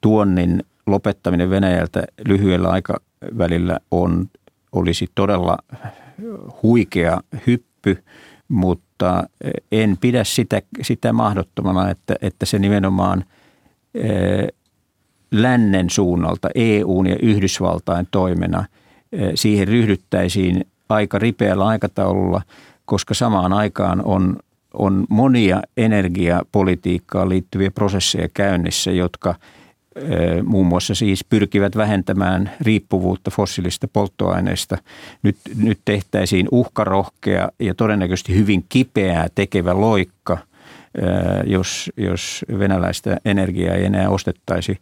[0.00, 4.26] tuonnin lopettaminen Venäjältä lyhyellä aikavälillä on,
[4.72, 5.58] olisi todella
[6.62, 8.04] huikea hyppy,
[8.48, 9.24] mutta
[9.72, 13.24] en pidä sitä, sitä mahdottomana, että, että se nimenomaan
[15.32, 18.64] lännen suunnalta, EUn ja Yhdysvaltain toimena–
[19.34, 22.42] siihen ryhdyttäisiin aika ripeällä aikataululla,
[22.84, 24.36] koska samaan aikaan on,
[24.74, 29.34] on monia energiapolitiikkaan liittyviä prosesseja käynnissä, jotka
[30.44, 34.78] muun muassa siis pyrkivät vähentämään riippuvuutta fossiilista polttoaineista.
[35.22, 40.38] Nyt, nyt tehtäisiin uhkarohkea ja todennäköisesti hyvin kipeää tekevä loikka,
[41.46, 44.78] jos, jos venäläistä energiaa ei enää ostettaisi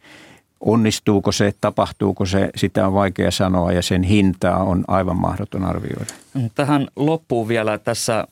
[0.66, 6.14] Onnistuuko se, tapahtuuko se, sitä on vaikea sanoa ja sen hintaa on aivan mahdoton arvioida.
[6.54, 8.26] Tähän loppuu vielä tässä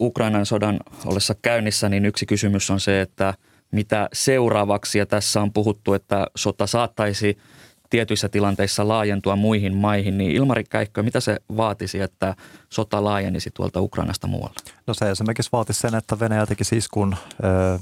[0.00, 3.34] Ukrainan sodan ollessa käynnissä, niin yksi kysymys on se, että
[3.70, 4.98] mitä seuraavaksi.
[4.98, 7.38] Ja tässä on puhuttu, että sota saattaisi
[7.90, 12.34] tietyissä tilanteissa laajentua muihin maihin, niin Ilmari Käikkö, mitä se vaatisi, että
[12.70, 14.56] sota laajenisi tuolta Ukrainasta muualle?
[14.86, 17.78] No se esimerkiksi vaatisi sen, että Venäjä tekisi iskun ö,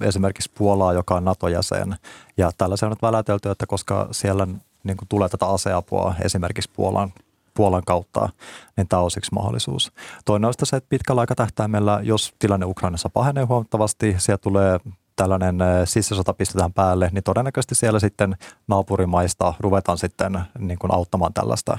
[0.00, 1.96] esimerkiksi Puolaa, joka on NATO-jäsen.
[2.36, 4.46] Ja tällaisia on nyt välätelty, että koska siellä
[4.84, 7.12] niin kuin tulee tätä aseapua esimerkiksi Puolan
[7.54, 8.28] Puolan kautta,
[8.76, 9.92] niin tämä on yksi mahdollisuus.
[10.24, 14.80] Toinen on se, että pitkällä aikatähtäimellä, jos tilanne Ukrainassa pahenee huomattavasti, siellä tulee
[15.16, 18.36] tällainen sisälsota pistetään päälle, niin todennäköisesti siellä sitten
[18.68, 21.78] naapurimaista ruvetaan sitten niin kuin auttamaan tällaista.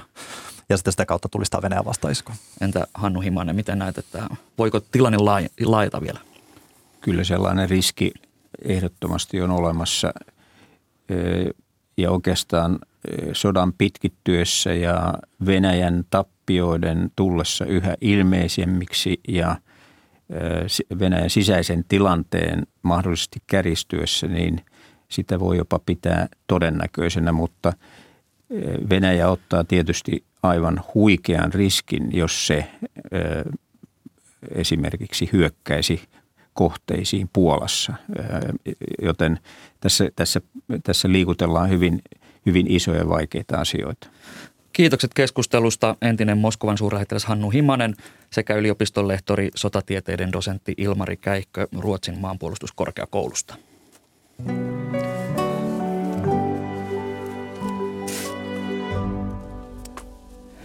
[0.68, 2.32] Ja sitten sitä kautta tulisi tämä Venäjän vastaisku.
[2.60, 4.26] Entä Hannu Himanen, miten näet, että
[4.58, 5.18] voiko tilanne
[5.64, 6.20] laajata vielä?
[7.06, 8.12] Kyllä sellainen riski
[8.64, 10.12] ehdottomasti on olemassa.
[11.96, 12.78] Ja oikeastaan
[13.32, 15.14] sodan pitkittyessä ja
[15.46, 19.56] Venäjän tappioiden tullessa yhä ilmeisemmiksi ja
[20.98, 24.60] Venäjän sisäisen tilanteen mahdollisesti käristyessä, niin
[25.08, 27.72] sitä voi jopa pitää todennäköisenä, mutta
[28.90, 32.70] Venäjä ottaa tietysti aivan huikean riskin, jos se
[34.54, 36.00] esimerkiksi hyökkäisi
[36.56, 37.94] kohteisiin Puolassa,
[39.02, 39.38] joten
[39.80, 40.40] tässä, tässä,
[40.84, 42.02] tässä liikutellaan hyvin,
[42.46, 44.08] hyvin isoja ja vaikeita asioita.
[44.72, 47.94] Kiitokset keskustelusta entinen Moskovan suurlähettiläs Hannu Himanen
[48.32, 53.56] sekä yliopiston lehtori sotatieteiden dosentti Ilmari Käikkö Ruotsin maanpuolustuskorkeakoulusta.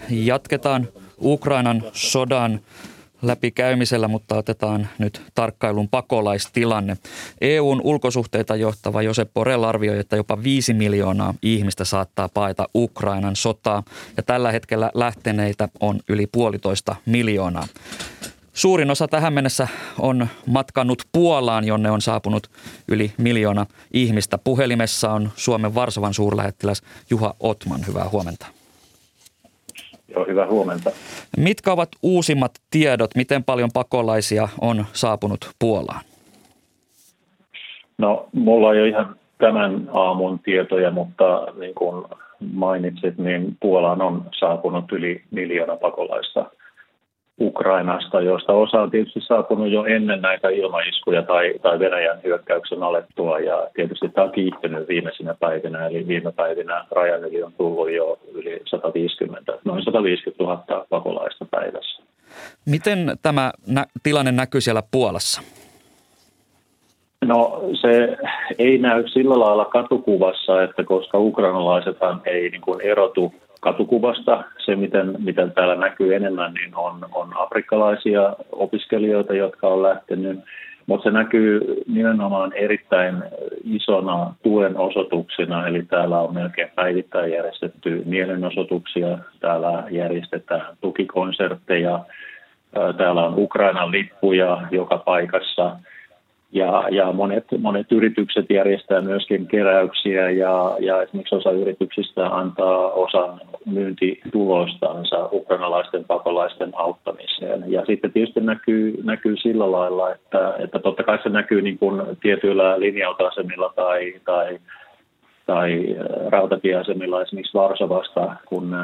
[0.10, 0.88] Jatketaan
[1.21, 2.60] Ukrainan sodan
[3.22, 6.98] läpikäymisellä, mutta otetaan nyt tarkkailun pakolaistilanne.
[7.42, 13.84] EUn ulkosuhteita johtava Josep Borrell arvioi, että jopa 5 miljoonaa ihmistä saattaa paeta Ukrainan sotaa
[14.18, 17.68] ja tällä hetkellä lähteneitä on yli puolitoista miljoonaa.
[18.54, 19.68] Suurin osa tähän mennessä
[20.00, 22.48] on matkannut Puolaan, jonne on saapunut
[22.88, 24.38] yli miljoona ihmistä.
[24.38, 27.88] Puhelimessa on Suomen Varsovan suurlähettiläs Juha Otman.
[27.88, 28.61] Hyvää huomenta.
[30.15, 30.91] Joo, hyvää huomenta.
[31.38, 36.02] Mitkä ovat uusimmat tiedot, miten paljon pakolaisia on saapunut Puolaan?
[37.97, 42.06] No, mulla on jo ihan tämän aamun tietoja, mutta niin kuin
[42.54, 46.45] mainitsit, niin Puolaan on saapunut yli miljoona pakolaista
[47.41, 53.39] Ukrainasta, joista osa on tietysti saapunut jo ennen näitä ilmaiskuja tai, tai Venäjän hyökkäyksen alettua.
[53.39, 58.19] Ja tietysti tämä on kiihtynyt viimeisinä päivinä, eli viime päivinä rajan yli on tullut jo
[58.34, 62.04] yli 150, noin 150 000 pakolaista päivässä.
[62.65, 65.41] Miten tämä nä- tilanne näkyy siellä Puolassa?
[67.25, 68.17] No se
[68.60, 74.43] ei näy sillä lailla katukuvassa, että koska ukrainalaisethan ei niin kuin erotu katukuvasta.
[74.65, 80.39] Se, miten, miten täällä näkyy enemmän, niin on, on afrikkalaisia opiskelijoita, jotka on lähtenyt.
[80.86, 83.24] Mutta se näkyy nimenomaan erittäin
[83.63, 92.00] isona tuen osoituksina, eli täällä on melkein päivittäin järjestetty mielenosoituksia, täällä järjestetään tukikonsertteja,
[92.97, 95.76] täällä on Ukrainan lippuja joka paikassa–
[96.52, 103.42] ja, ja monet, monet yritykset järjestää myöskin keräyksiä ja, ja esimerkiksi osa yrityksistä antaa osan
[103.66, 107.64] myyntituloistansa ukrainalaisten pakolaisten auttamiseen.
[107.68, 112.02] Ja sitten tietysti näkyy, näkyy sillä lailla, että, että totta kai se näkyy niin kuin
[112.22, 114.60] tietyillä linja-autoasemilla tai, tai
[115.46, 115.96] tai
[116.30, 118.76] rautatieasemilla esimerkiksi Varsovasta, kun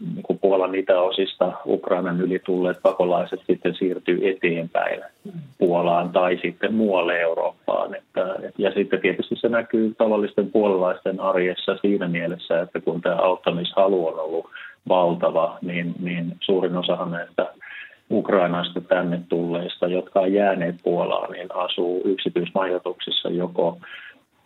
[0.00, 5.00] niin Puolan itäosista Ukrainan yli tulleet pakolaiset sitten siirtyy eteenpäin
[5.58, 7.94] Puolaan tai sitten muualle Eurooppaan.
[7.94, 14.06] Että, ja sitten tietysti se näkyy tavallisten puolalaisten arjessa siinä mielessä, että kun tämä auttamishalu
[14.06, 14.46] on ollut
[14.88, 17.46] valtava, niin, niin suurin osahan näistä
[18.10, 23.78] Ukrainasta tänne tulleista, jotka on jääneet Puolaan, niin asuu yksityismajoituksissa joko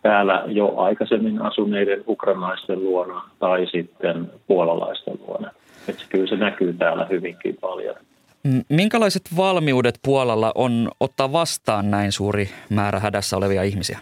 [0.01, 5.51] täällä jo aikaisemmin asuneiden ukrainaisten luona tai sitten puolalaisten luona.
[5.87, 7.95] Että kyllä se näkyy täällä hyvinkin paljon.
[8.69, 13.99] Minkälaiset valmiudet Puolalla on ottaa vastaan näin suuri määrä hädässä olevia ihmisiä?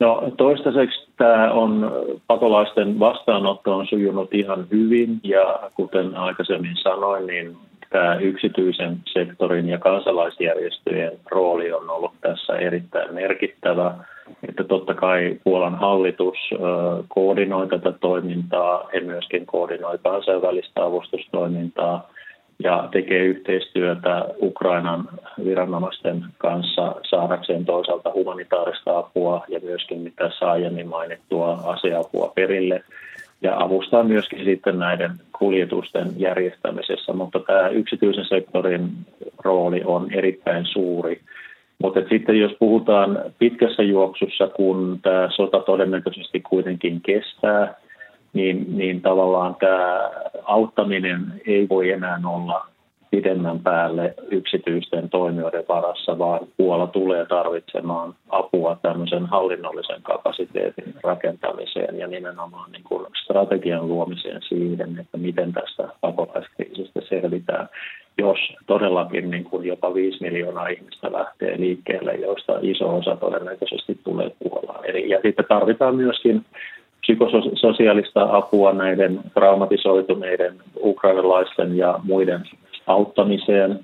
[0.00, 1.92] No toistaiseksi tämä on,
[2.26, 7.56] pakolaisten vastaanotto on sujunut ihan hyvin ja kuten aikaisemmin sanoin, niin
[7.90, 13.94] tämä yksityisen sektorin ja kansalaisjärjestöjen rooli on ollut tässä erittäin merkittävä.
[14.48, 16.36] Että totta kai Puolan hallitus
[17.08, 22.10] koordinoi tätä toimintaa, he myöskin koordinoi kansainvälistä avustustoimintaa
[22.62, 25.08] ja tekee yhteistyötä Ukrainan
[25.44, 32.84] viranomaisten kanssa saadakseen toisaalta humanitaarista apua ja myöskin mitä aiemmin mainittua aseapua perille
[33.42, 38.88] ja avustaa myöskin sitten näiden kuljetusten järjestämisessä, mutta tämä yksityisen sektorin
[39.44, 41.20] rooli on erittäin suuri.
[41.82, 47.74] Mutta sitten jos puhutaan pitkässä juoksussa, kun tämä sota todennäköisesti kuitenkin kestää,
[48.32, 50.10] niin, niin tavallaan tämä
[50.44, 52.69] auttaminen ei voi enää olla
[53.10, 62.06] pidemmän päälle yksityisten toimijoiden varassa, vaan Puola tulee tarvitsemaan apua tämmöisen hallinnollisen kapasiteetin rakentamiseen ja
[62.06, 67.68] nimenomaan niin kuin strategian luomiseen siihen, että miten tästä pakolaiskriisistä selvitään,
[68.18, 74.30] jos todellakin niin kuin jopa 5 miljoonaa ihmistä lähtee liikkeelle, joista iso osa todennäköisesti tulee
[74.38, 74.84] Puolaan.
[74.84, 76.44] Eli, ja sitten tarvitaan myöskin
[77.00, 82.40] psykososiaalista apua näiden traumatisoituneiden ukrainalaisten ja muiden
[82.90, 83.80] auttamiseen,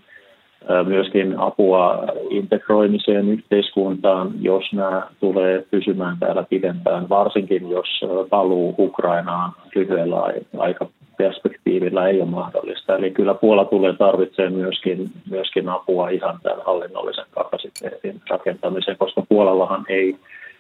[0.87, 10.16] myöskin apua integroimiseen yhteiskuntaan, jos nämä tulee pysymään täällä pidempään, varsinkin jos paluu Ukrainaan lyhyellä
[10.59, 12.97] aikaperspektiivillä ei ole mahdollista.
[12.97, 19.85] Eli kyllä Puola tulee tarvitsemaan myöskin, myöskin apua ihan tämän hallinnollisen kapasiteetin rakentamiseen, koska Puolallahan
[19.88, 20.16] ei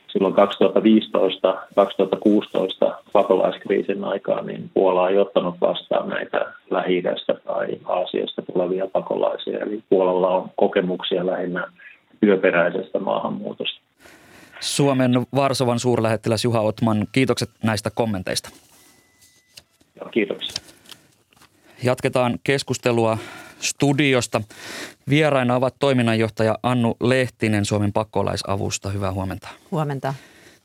[0.08, 0.38] silloin 2015-2016
[3.12, 7.02] pakolaiskriisin aikaan, niin Puola ei ottanut vastaan näitä lähi
[7.44, 9.58] tai Aasiasta tulevia pakolaisia.
[9.58, 11.72] Eli Puolalla on kokemuksia lähinnä
[12.20, 13.80] työperäisestä maahanmuutosta.
[14.60, 18.50] Suomen Varsovan suurlähettiläs Juha Otman, kiitokset näistä kommenteista.
[20.00, 20.75] Joo, kiitoksia.
[21.82, 23.18] Jatketaan keskustelua
[23.60, 24.42] studiosta.
[25.08, 28.90] Vieraina ovat toiminnanjohtaja Annu Lehtinen Suomen pakolaisavusta.
[28.90, 29.48] Hyvää huomenta.
[29.70, 30.14] Huomenta.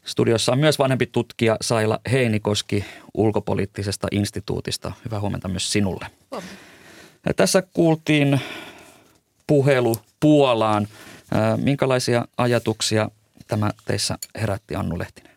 [0.05, 4.91] Studiossa on myös vanhempi tutkija Saila Heinikoski ulkopoliittisesta instituutista.
[5.05, 6.07] Hyvää huomenta myös sinulle.
[6.31, 6.55] Huomenta.
[7.35, 8.41] Tässä kuultiin
[9.47, 10.87] puhelu Puolaan.
[11.57, 13.09] Minkälaisia ajatuksia
[13.47, 15.31] tämä teissä herätti Annu Lehtinen?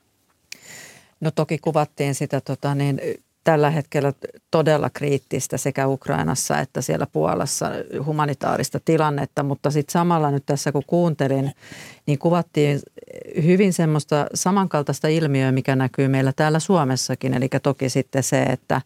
[1.20, 3.00] No toki kuvattiin sitä tota, niin,
[3.44, 4.12] tällä hetkellä
[4.50, 7.70] todella kriittistä sekä Ukrainassa että siellä Puolassa
[8.04, 11.52] humanitaarista tilannetta, mutta sitten samalla nyt tässä kun kuuntelin,
[12.06, 12.80] niin kuvattiin
[13.44, 17.34] hyvin semmoista samankaltaista ilmiöä, mikä näkyy meillä täällä Suomessakin.
[17.34, 18.80] Eli toki sitten se, että,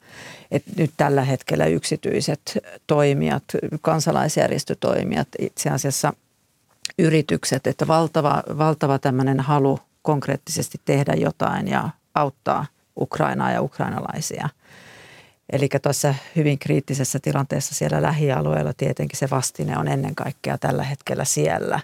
[0.51, 3.45] että nyt tällä hetkellä yksityiset toimijat,
[3.81, 6.13] kansalaisjärjestötoimijat, itse asiassa
[6.99, 12.67] yritykset, että valtava, valtava tämmöinen halu konkreettisesti tehdä jotain ja auttaa
[13.01, 14.49] Ukrainaa ja ukrainalaisia.
[15.53, 21.25] Eli tuossa hyvin kriittisessä tilanteessa siellä lähialueella tietenkin se vastine on ennen kaikkea tällä hetkellä
[21.25, 21.81] siellä.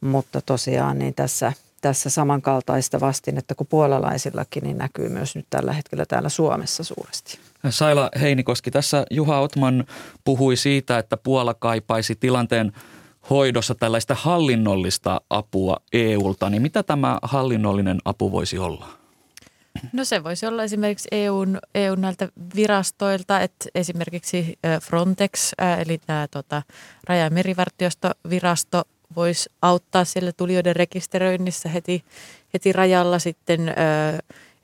[0.00, 6.06] Mutta tosiaan niin tässä, tässä samankaltaista vastinetta kuin puolalaisillakin niin näkyy myös nyt tällä hetkellä
[6.06, 7.38] täällä Suomessa suuresti.
[7.70, 9.84] Saila Heinikoski, tässä Juha Otman
[10.24, 12.72] puhui siitä, että Puola kaipaisi tilanteen
[13.30, 18.99] hoidossa tällaista hallinnollista apua EUlta, niin mitä tämä hallinnollinen apu voisi olla?
[19.92, 26.62] No se voisi olla esimerkiksi EUn, EUn näiltä virastoilta, että esimerkiksi Frontex, eli tämä tota,
[27.04, 28.82] raja- ja merivartiostovirasto
[29.16, 32.04] voisi auttaa siellä tulijoiden rekisteröinnissä heti,
[32.54, 33.18] heti rajalla.
[33.18, 33.74] Sitten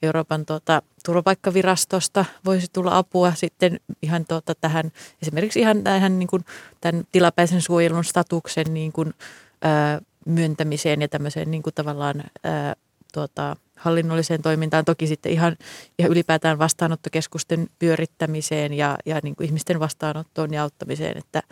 [0.03, 4.93] Euroopan tuota, turvapaikkavirastosta voisi tulla apua sitten ihan tuota, tähän,
[5.23, 6.45] esimerkiksi ihan tähän niin kuin,
[6.81, 9.15] tämän tilapäisen suojelun statuksen niin kuin,
[9.63, 12.77] ää, myöntämiseen ja tämmöiseen niin kuin tavallaan ää,
[13.13, 14.85] tuota, hallinnolliseen toimintaan.
[14.85, 15.57] Toki sitten ihan,
[15.99, 21.43] ihan ylipäätään vastaanottokeskusten pyörittämiseen ja, ja niin kuin ihmisten vastaanottoon ja auttamiseen, että,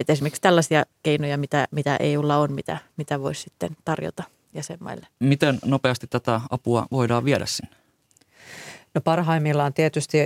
[0.00, 4.22] että esimerkiksi tällaisia keinoja, mitä, mitä EUlla on, mitä, mitä voisi sitten tarjota
[4.54, 5.06] jäsenmaille.
[5.20, 7.76] Miten nopeasti tätä apua voidaan viedä sinne?
[8.94, 10.18] No parhaimmillaan tietysti,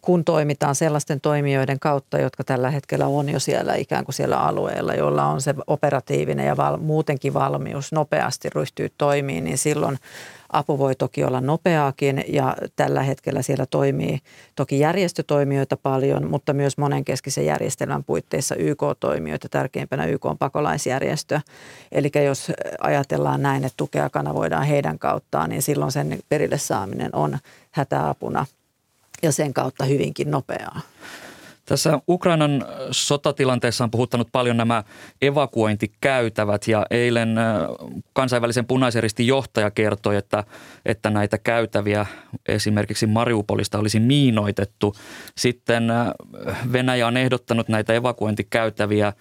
[0.00, 4.94] kun toimitaan sellaisten toimijoiden kautta, jotka tällä hetkellä on jo siellä ikään kuin siellä alueella,
[4.94, 9.98] jolla on se operatiivinen ja val, muutenkin valmius nopeasti ryhtyä toimiin, niin silloin
[10.52, 14.18] apu voi toki olla nopeaakin ja tällä hetkellä siellä toimii
[14.56, 21.40] toki järjestötoimijoita paljon, mutta myös monenkeskisen järjestelmän puitteissa YK-toimijoita, tärkeimpänä YK on pakolaisjärjestö.
[21.92, 27.38] Eli jos ajatellaan näin, että tukea kanavoidaan heidän kauttaan, niin silloin sen perille saaminen on
[27.70, 28.46] hätäapuna
[29.22, 30.80] ja sen kautta hyvinkin nopeaa.
[31.70, 34.84] Tässä Ukrainan sotatilanteessa on puhuttanut paljon nämä
[35.22, 37.36] evakuointikäytävät ja eilen
[38.12, 40.44] kansainvälisen punaisen ristin johtaja kertoi, että,
[40.86, 42.06] että näitä käytäviä
[42.48, 44.94] esimerkiksi Mariupolista olisi miinoitettu.
[45.36, 45.92] Sitten
[46.72, 49.12] Venäjä on ehdottanut näitä evakuointikäytäviä,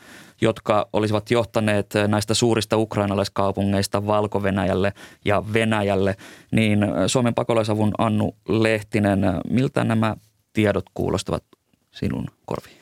[0.42, 4.94] jotka olisivat johtaneet näistä suurista ukrainalaiskaupungeista Valko-Venäjälle
[5.26, 6.16] ja Venäjälle.
[6.52, 10.16] Niin Suomen pakolaisavun Annu Lehtinen, miltä nämä
[10.54, 11.44] tiedot kuulostavat
[11.92, 12.80] sinun korviin?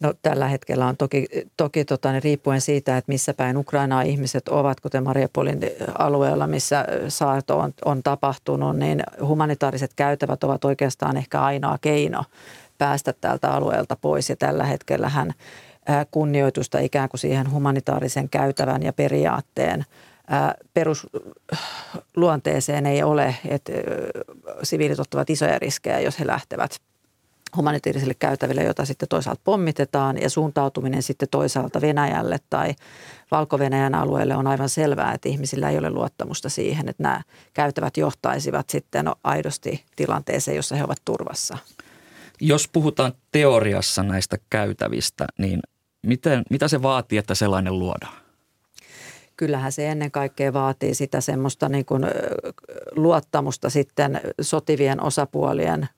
[0.00, 4.48] No, tällä hetkellä on toki, toki tota, niin riippuen siitä, että missä päin Ukrainaa ihmiset
[4.48, 5.60] ovat, kuten Mariapolin
[5.98, 12.24] alueella, missä saarto on, on tapahtunut, niin humanitaariset käytävät ovat oikeastaan ehkä ainoa keino
[12.78, 14.30] päästä tältä alueelta pois.
[14.30, 15.32] Ja tällä hetkellä hän
[16.10, 19.84] kunnioitusta ikään kuin siihen humanitaarisen käytävän ja periaatteen
[20.74, 23.72] perusluonteeseen ei ole, että
[24.62, 26.76] siviilit ottavat isoja riskejä, jos he lähtevät–
[27.56, 32.74] humanitaarisille käytäville, jota sitten toisaalta pommitetaan ja suuntautuminen sitten toisaalta Venäjälle tai
[33.30, 37.22] Valko-Venäjän alueelle on aivan selvää, että ihmisillä ei ole luottamusta siihen, että nämä
[37.54, 41.58] käytävät johtaisivat sitten aidosti tilanteeseen, jossa he ovat turvassa.
[42.40, 45.60] Jos puhutaan teoriassa näistä käytävistä, niin
[46.06, 48.22] miten, mitä se vaatii, että sellainen luodaan?
[49.36, 52.04] kyllähän se ennen kaikkea vaatii sitä semmoista niin kuin
[52.96, 55.88] luottamusta sitten sotivien osapuolien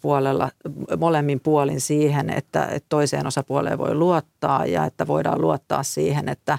[0.00, 0.50] puolella
[0.98, 6.58] molemmin puolin siihen, että, toiseen osapuoleen voi luottaa ja että voidaan luottaa siihen, että,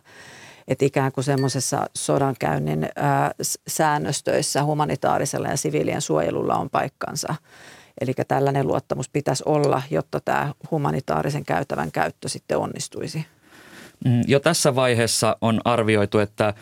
[0.67, 2.89] että ikään kuin semmoisessa sodankäynnin
[3.67, 7.35] säännöstöissä humanitaarisella ja siviilien suojelulla on paikkansa.
[8.01, 13.25] Eli tällainen luottamus pitäisi olla, jotta tämä humanitaarisen käytävän käyttö sitten onnistuisi.
[14.05, 16.53] Mm, jo tässä vaiheessa on arvioitu, että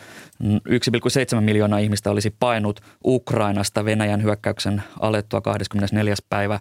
[0.42, 6.14] 1,7 miljoonaa ihmistä olisi painut Ukrainasta Venäjän hyökkäyksen alettua 24.
[6.28, 6.60] päivä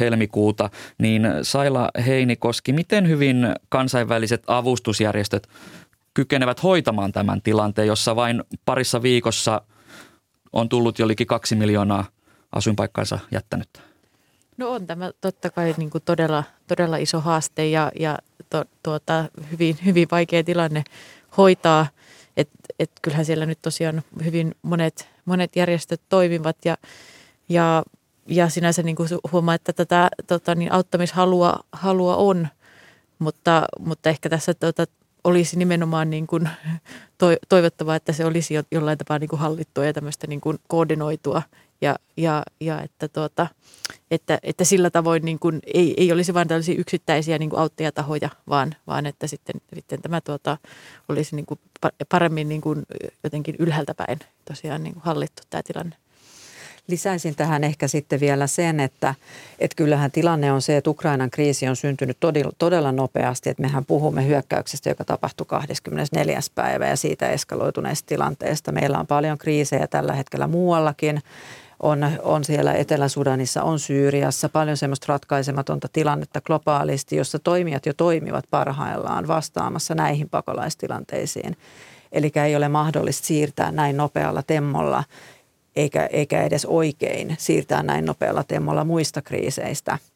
[0.00, 3.36] helmikuuta, niin Saila Heinikoski, miten hyvin
[3.68, 5.48] kansainväliset avustusjärjestöt
[6.14, 9.62] kykenevät hoitamaan tämän tilanteen, jossa vain parissa viikossa
[10.52, 12.04] on tullut jo liki kaksi miljoonaa
[12.52, 13.80] asuinpaikkansa jättänyttä?
[14.56, 18.18] No on tämä totta kai niin kuin todella, todella iso haaste ja, ja
[18.50, 20.84] to, tuota, hyvin, hyvin vaikea tilanne
[21.36, 21.86] hoitaa.
[22.36, 26.76] Et, et kyllähän siellä nyt tosiaan hyvin monet, monet järjestöt toimivat ja,
[27.48, 27.82] ja,
[28.26, 32.48] ja sinänsä niin kuin huomaa, että tätä tota, niin auttamishalua halua on,
[33.18, 34.84] mutta, mutta ehkä tässä tota,
[35.26, 36.48] olisi nimenomaan niin kuin
[37.48, 41.42] toivottavaa, että se olisi jollain tapaa niin kuin hallittua ja tämmöistä niin kuin koordinoitua
[41.80, 43.46] ja, ja, ja että, tuota,
[44.10, 48.30] että, että sillä tavoin niin kuin ei, ei olisi vain tällaisia yksittäisiä niin kuin auttajatahoja,
[48.48, 50.58] vaan, vaan että sitten, sitten tämä tuota,
[51.08, 51.60] olisi niin kuin
[52.08, 52.82] paremmin niin kuin
[53.24, 55.96] jotenkin ylhäältä päin tosiaan niin kuin hallittu tämä tilanne.
[56.86, 59.14] Lisäisin tähän ehkä sitten vielä sen, että,
[59.58, 63.50] että kyllähän tilanne on se, että Ukrainan kriisi on syntynyt todella, todella nopeasti.
[63.50, 66.40] Että mehän puhumme hyökkäyksestä, joka tapahtui 24.
[66.54, 68.72] päivä ja siitä eskaloituneesta tilanteesta.
[68.72, 71.22] Meillä on paljon kriisejä tällä hetkellä muuallakin
[71.80, 78.44] on, on siellä Etelä-Sudanissa, on Syyriassa, paljon semmoista ratkaisematonta tilannetta globaalisti, jossa toimijat jo toimivat
[78.50, 81.56] parhaillaan vastaamassa näihin pakolaistilanteisiin.
[82.12, 85.04] Eli ei ole mahdollista siirtää näin nopealla temmolla,
[85.76, 89.98] eikä, eikä edes oikein siirtää näin nopealla temmolla muista kriiseistä–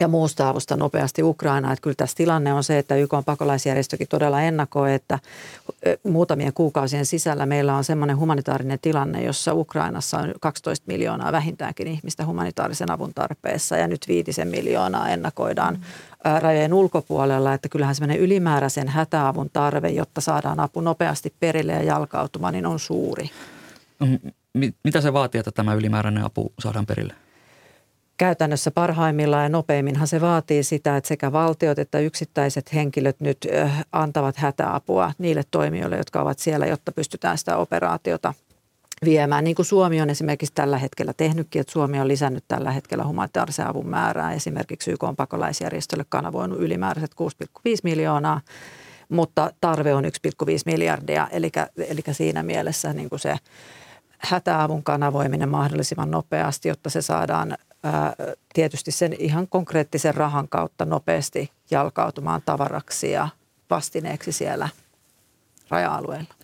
[0.00, 1.72] ja muusta avusta nopeasti Ukrainaan.
[1.72, 5.18] Että kyllä tässä tilanne on se, että YK on pakolaisjärjestökin todella ennakoi, että
[6.02, 12.26] muutamien kuukausien sisällä meillä on semmoinen humanitaarinen tilanne, jossa Ukrainassa on 12 miljoonaa vähintäänkin ihmistä
[12.26, 15.78] humanitaarisen avun tarpeessa ja nyt viitisen miljoonaa ennakoidaan
[16.40, 17.54] rajojen ulkopuolella.
[17.54, 22.78] Että kyllähän semmoinen ylimääräisen hätäavun tarve, jotta saadaan apu nopeasti perille ja jalkautumaan, niin on
[22.78, 23.30] suuri.
[24.84, 27.14] Mitä se vaatii, että tämä ylimääräinen apu saadaan perille?
[28.20, 33.38] käytännössä parhaimmillaan ja nopeimminhan se vaatii sitä, että sekä valtiot että yksittäiset henkilöt nyt
[33.92, 38.34] antavat hätäapua niille toimijoille, jotka ovat siellä, jotta pystytään sitä operaatiota
[39.04, 39.44] viemään.
[39.44, 43.66] Niin kuin Suomi on esimerkiksi tällä hetkellä tehnytkin, että Suomi on lisännyt tällä hetkellä humanitaarisen
[43.66, 44.32] avun määrää.
[44.32, 48.40] Esimerkiksi YK on pakolaisjärjestölle kanavoinut ylimääräiset 6,5 miljoonaa,
[49.08, 50.10] mutta tarve on 1,5
[50.66, 51.28] miljardia.
[51.32, 53.36] Eli, eli siinä mielessä niin kuin se
[54.20, 58.14] hätäavun kanavoiminen mahdollisimman nopeasti, jotta se saadaan ää,
[58.54, 63.28] tietysti sen ihan konkreettisen rahan kautta nopeasti jalkautumaan tavaraksi ja
[63.70, 64.68] vastineeksi siellä
[65.68, 66.34] raja-alueilla.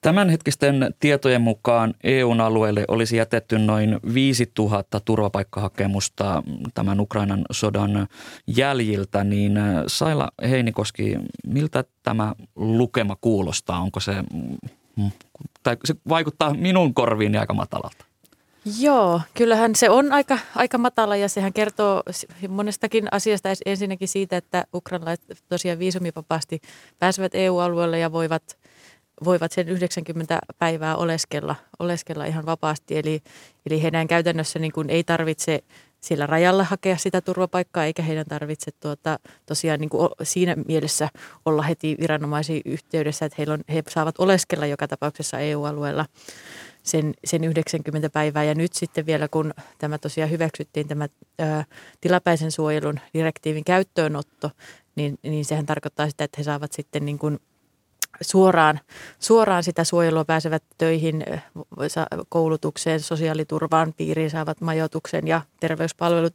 [0.00, 6.42] Tämänhetkisten tietojen mukaan EUn alueelle olisi jätetty noin 5000 turvapaikkahakemusta
[6.74, 8.08] tämän Ukrainan sodan
[8.46, 11.16] jäljiltä, niin Saila Heinikoski,
[11.46, 13.80] miltä tämä lukema kuulostaa?
[13.80, 14.12] Onko se,
[15.62, 18.04] tai se vaikuttaa minun korviini aika matalalta?
[18.78, 22.02] Joo, kyllähän se on aika, aika matala ja sehän kertoo
[22.48, 26.60] monestakin asiasta ensinnäkin siitä, että ukrainalaiset tosiaan viisumivapaasti
[26.98, 28.58] pääsevät EU-alueelle ja voivat,
[29.24, 32.98] voivat sen 90 päivää oleskella, oleskella ihan vapaasti.
[32.98, 33.22] Eli,
[33.66, 35.64] eli heidän käytännössä niin kuin ei tarvitse
[36.00, 41.08] siellä rajalla hakea sitä turvapaikkaa, eikä heidän tarvitse tuota, tosiaan niin kuin siinä mielessä
[41.46, 46.06] olla heti viranomaisiin yhteydessä, että heillä on, he saavat oleskella joka tapauksessa EU-alueella
[46.82, 48.44] sen, sen 90 päivää.
[48.44, 51.64] Ja nyt sitten vielä, kun tämä tosiaan hyväksyttiin, tämä ää,
[52.00, 54.50] tilapäisen suojelun direktiivin käyttöönotto,
[54.96, 57.38] niin, niin sehän tarkoittaa sitä, että he saavat sitten niin kuin
[58.20, 58.80] suoraan,
[59.18, 61.24] suoraan sitä suojelua pääsevät töihin,
[62.28, 66.34] koulutukseen, sosiaaliturvaan piiriin, saavat majoituksen ja terveyspalvelut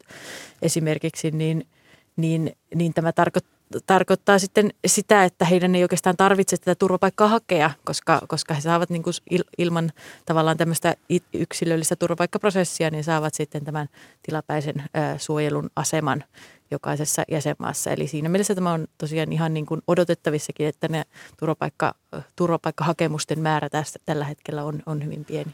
[0.61, 1.67] esimerkiksi, niin,
[2.15, 3.55] niin, niin tämä tarkoittaa,
[3.87, 8.89] tarkoittaa sitten sitä, että heidän ei oikeastaan tarvitse tätä turvapaikkaa hakea, koska, koska he saavat
[8.89, 9.13] niin kuin
[9.57, 9.91] ilman
[10.25, 10.95] tavallaan tämmöistä
[11.33, 13.87] yksilöllistä turvapaikkaprosessia, niin saavat sitten tämän
[14.23, 14.83] tilapäisen
[15.17, 16.23] suojelun aseman
[16.71, 17.91] jokaisessa jäsenmaassa.
[17.91, 21.03] Eli siinä mielessä tämä on tosiaan ihan niin kuin odotettavissakin, että ne
[21.39, 21.95] turvapaikka,
[22.35, 25.51] turvapaikkahakemusten määrä tästä, tällä hetkellä on, on hyvin pieni.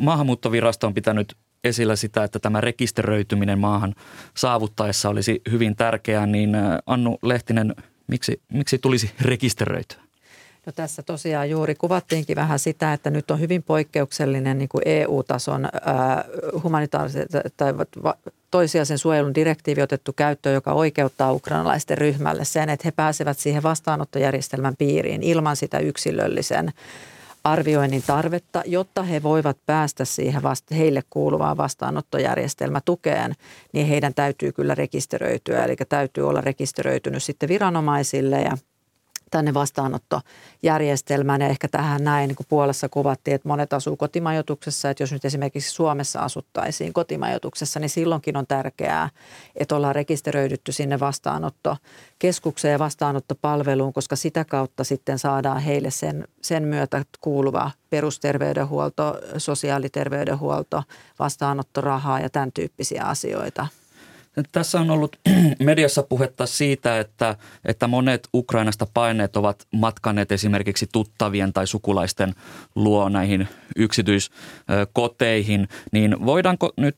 [0.00, 3.94] Maahanmuuttovirasto on pitänyt esillä sitä, että tämä rekisteröityminen maahan
[4.36, 7.74] saavuttaessa olisi hyvin tärkeää, niin Annu Lehtinen,
[8.06, 10.09] miksi, miksi tulisi rekisteröityä?
[10.66, 15.64] No tässä tosiaan juuri kuvattiinkin vähän sitä, että nyt on hyvin poikkeuksellinen niin kuin EU-tason
[15.64, 16.24] ää,
[16.62, 17.74] humanitaarisen tai
[18.50, 24.76] toisiaisen suojelun direktiivi otettu käyttöön, joka oikeuttaa ukrainalaisten ryhmälle sen, että he pääsevät siihen vastaanottojärjestelmän
[24.76, 26.72] piiriin ilman sitä yksilöllisen
[27.44, 33.34] arvioinnin tarvetta, jotta he voivat päästä siihen vasta, heille kuuluvaan vastaanottojärjestelmätukeen,
[33.72, 35.64] niin heidän täytyy kyllä rekisteröityä.
[35.64, 38.56] Eli täytyy olla rekisteröitynyt sitten viranomaisille ja
[39.30, 41.40] tänne vastaanottojärjestelmään.
[41.40, 44.90] Ja ehkä tähän näin, niin kuin puolessa kuvattiin, että monet asuu kotimajoituksessa.
[44.90, 49.10] Että jos nyt esimerkiksi Suomessa asuttaisiin kotimajoituksessa, niin silloinkin on tärkeää,
[49.56, 56.62] että ollaan rekisteröidytty sinne vastaanottokeskukseen ja vastaanottopalveluun, koska sitä kautta sitten saadaan heille sen, sen
[56.62, 60.82] myötä kuuluva perusterveydenhuolto, sosiaaliterveydenhuolto,
[61.18, 63.66] vastaanottorahaa ja tämän tyyppisiä asioita–
[64.52, 65.16] tässä on ollut
[65.60, 72.34] mediassa puhetta siitä, että, että monet Ukrainasta paineet ovat matkanneet esimerkiksi tuttavien tai sukulaisten
[72.74, 75.68] luo näihin yksityiskoteihin.
[75.92, 76.94] Niin voidaanko nyt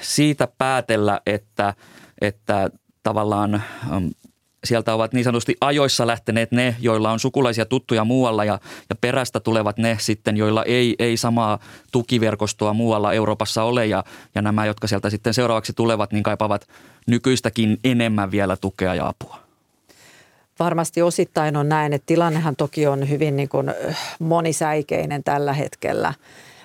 [0.00, 1.74] siitä päätellä, että,
[2.20, 2.70] että
[3.02, 3.62] tavallaan
[4.64, 8.58] sieltä ovat niin sanotusti ajoissa lähteneet ne, joilla on sukulaisia tuttuja muualla ja,
[8.88, 11.58] ja perästä tulevat ne sitten, joilla ei, ei samaa
[11.92, 14.04] tukiverkostoa muualla Euroopassa ole ja,
[14.34, 16.68] ja nämä, jotka sieltä sitten seuraavaksi tulevat, niin kaipaavat
[17.06, 19.38] nykyistäkin enemmän vielä tukea ja apua.
[20.58, 23.74] Varmasti osittain on näin, että tilannehan toki on hyvin niin kuin
[24.18, 26.14] monisäikeinen tällä hetkellä–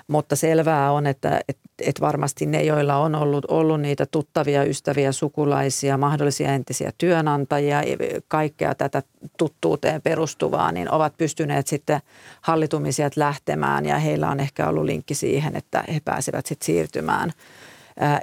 [0.08, 5.12] Mutta selvää on, että et, et varmasti ne, joilla on ollut, ollut niitä tuttavia, ystäviä,
[5.12, 7.82] sukulaisia, mahdollisia entisiä työnantajia,
[8.28, 9.04] kaikkea tätä
[9.38, 12.00] tuttuuteen perustuvaa, niin ovat pystyneet sitten
[12.42, 17.34] hallitumisiat lähtemään ja heillä on ehkä ollut linkki siihen, että he pääsevät sitten siirtymään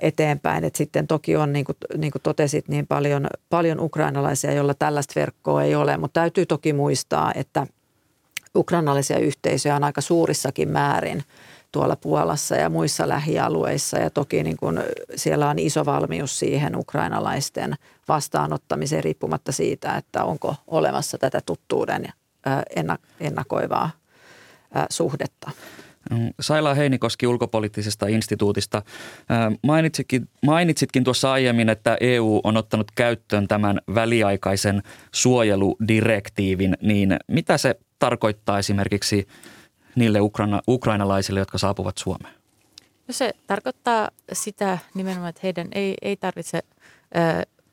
[0.03, 0.65] eteenpäin.
[0.65, 5.21] Et sitten toki on, niin kuin, niin kuin totesit, niin paljon, paljon ukrainalaisia, joilla tällaista
[5.21, 7.67] verkkoa ei ole, mutta täytyy toki muistaa, että
[8.57, 11.23] ukrainalaisia yhteisöjä on aika suurissakin määrin
[11.75, 14.81] tuolla Puolassa ja muissa lähialueissa ja toki niin kuin
[15.17, 17.75] siellä on iso valmius siihen ukrainalaisten
[18.09, 22.09] vastaanottamiseen riippumatta siitä, että onko olemassa tätä tuttuuden
[23.21, 23.91] ennakoivaa
[24.91, 25.51] suhdetta.
[26.11, 28.83] Mm, Saila Heinikoski ulkopoliittisesta instituutista.
[29.63, 34.83] Mainitsitkin, mainitsitkin tuossa aiemmin, että EU on ottanut käyttöön tämän väliaikaisen
[35.15, 39.27] suojeludirektiivin, niin mitä se tarkoittaa esimerkiksi
[39.97, 42.35] niille ukraina, ukrainalaisille, jotka saapuvat Suomeen?
[43.09, 46.63] No se tarkoittaa sitä nimenomaan, että heidän ei, ei tarvitse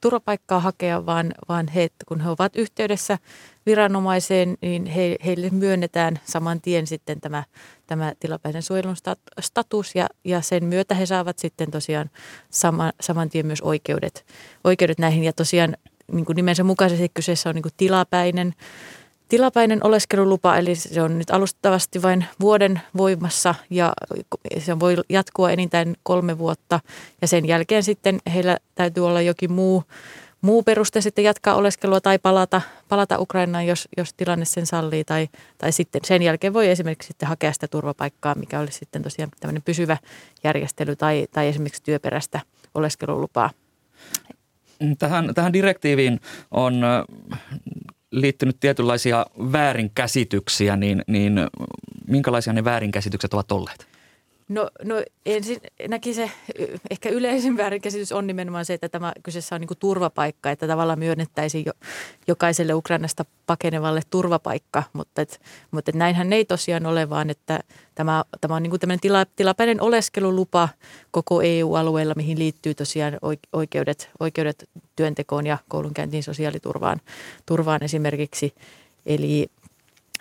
[0.01, 3.17] turvapaikkaa hakea, vaan, vaan he, kun he ovat yhteydessä
[3.65, 7.43] viranomaiseen, niin he, heille myönnetään saman tien sitten tämä,
[7.87, 8.95] tämä tilapäisen suojelun
[9.39, 12.09] status ja, ja sen myötä he saavat sitten tosiaan
[12.49, 14.25] sama, saman tien myös oikeudet,
[14.63, 15.77] oikeudet näihin ja tosiaan
[16.11, 18.53] niin kuin nimensä mukaisesti kyseessä on niin kuin tilapäinen
[19.31, 23.93] tilapäinen oleskelulupa, eli se on nyt alustavasti vain vuoden voimassa ja
[24.59, 26.79] se voi jatkua enintään kolme vuotta.
[27.21, 29.83] Ja sen jälkeen sitten heillä täytyy olla jokin muu,
[30.41, 35.03] muu peruste sitten jatkaa oleskelua tai palata, palata Ukrainaan, jos, jos tilanne sen sallii.
[35.03, 39.31] Tai, tai sitten sen jälkeen voi esimerkiksi sitten hakea sitä turvapaikkaa, mikä olisi sitten tosiaan
[39.39, 39.97] tämmöinen pysyvä
[40.43, 42.39] järjestely tai, tai esimerkiksi työperäistä
[42.73, 43.49] oleskelulupaa.
[44.99, 46.19] Tähän, tähän direktiiviin
[46.51, 46.81] on
[48.11, 51.39] liittynyt tietynlaisia väärinkäsityksiä, niin, niin
[52.07, 53.90] minkälaisia ne väärinkäsitykset ovat olleet?
[54.51, 54.95] No, no
[55.25, 56.31] ensinnäkin se
[56.89, 61.65] ehkä yleisin väärinkäsitys on nimenomaan se, että tämä kyseessä on niin turvapaikka, että tavallaan myönnettäisiin
[61.65, 61.73] jo,
[62.27, 65.41] jokaiselle Ukrainasta pakenevalle turvapaikka, mutta, et,
[65.71, 67.59] mutta et näinhän ei tosiaan ole, vaan että
[67.95, 70.69] tämä, tämä on niin tämmöinen tila, tilapäinen oleskelulupa
[71.11, 73.17] koko EU-alueella, mihin liittyy tosiaan
[73.53, 77.01] oikeudet, oikeudet työntekoon ja koulunkäyntiin sosiaaliturvaan
[77.45, 78.53] turvaan esimerkiksi.
[79.05, 79.47] Eli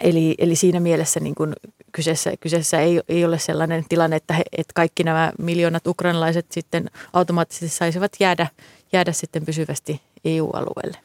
[0.01, 1.53] Eli, eli siinä mielessä niin kuin
[1.93, 6.91] kyseessä, kyseessä ei, ei ole sellainen tilanne, että, he, että kaikki nämä miljoonat ukrainalaiset sitten
[7.13, 8.47] automaattisesti saisivat jäädä,
[8.93, 10.99] jäädä sitten pysyvästi EU-alueelle.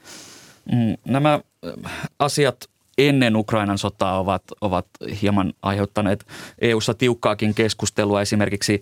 [0.72, 1.40] Mm, nämä
[2.20, 4.86] asiat ennen Ukrainan sotaa ovat, ovat
[5.22, 6.26] hieman aiheuttaneet
[6.62, 8.82] EU-ssa tiukkaakin keskustelua esimerkiksi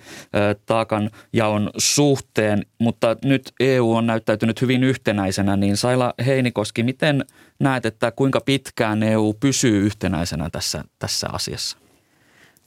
[0.66, 7.26] taakan jaon suhteen, mutta nyt EU on näyttäytynyt hyvin yhtenäisenä, niin Saila Heinikoski, miten
[7.60, 11.83] näet, että kuinka pitkään EU pysyy yhtenäisenä tässä, tässä asiassa?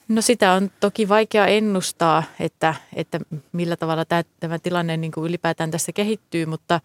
[0.09, 3.21] No sitä on toki vaikea ennustaa, että, että
[3.53, 6.81] millä tavalla tämä, tämä tilanne niin kuin ylipäätään tässä kehittyy, mutta,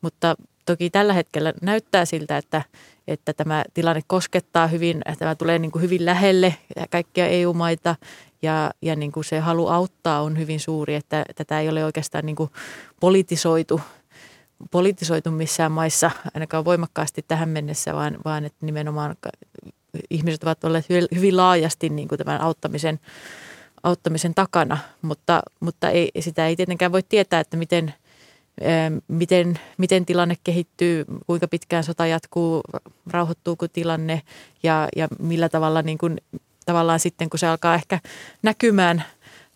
[0.00, 0.34] mutta
[0.66, 2.62] toki tällä hetkellä näyttää siltä, että,
[3.08, 6.54] että tämä tilanne koskettaa hyvin, tämä tulee niin kuin hyvin lähelle
[6.90, 7.96] kaikkia EU-maita
[8.42, 12.26] ja, ja niin kuin se halu auttaa on hyvin suuri, että tätä ei ole oikeastaan
[12.26, 12.50] niin kuin
[13.00, 13.80] politisoitu,
[14.70, 19.16] politisoitu missään maissa ainakaan voimakkaasti tähän mennessä, vaan, vaan että nimenomaan
[20.10, 23.00] ihmiset ovat olleet hyvin laajasti niin kuin tämän auttamisen,
[23.82, 27.94] auttamisen takana, mutta, mutta ei, sitä ei tietenkään voi tietää, että miten–
[29.08, 32.60] miten, miten tilanne kehittyy, kuinka pitkään sota jatkuu,
[33.10, 34.22] rauhoittuuko tilanne
[34.62, 36.18] ja, ja millä tavalla niin kuin,
[36.66, 38.00] tavallaan sitten, kun se alkaa ehkä
[38.42, 39.04] näkymään,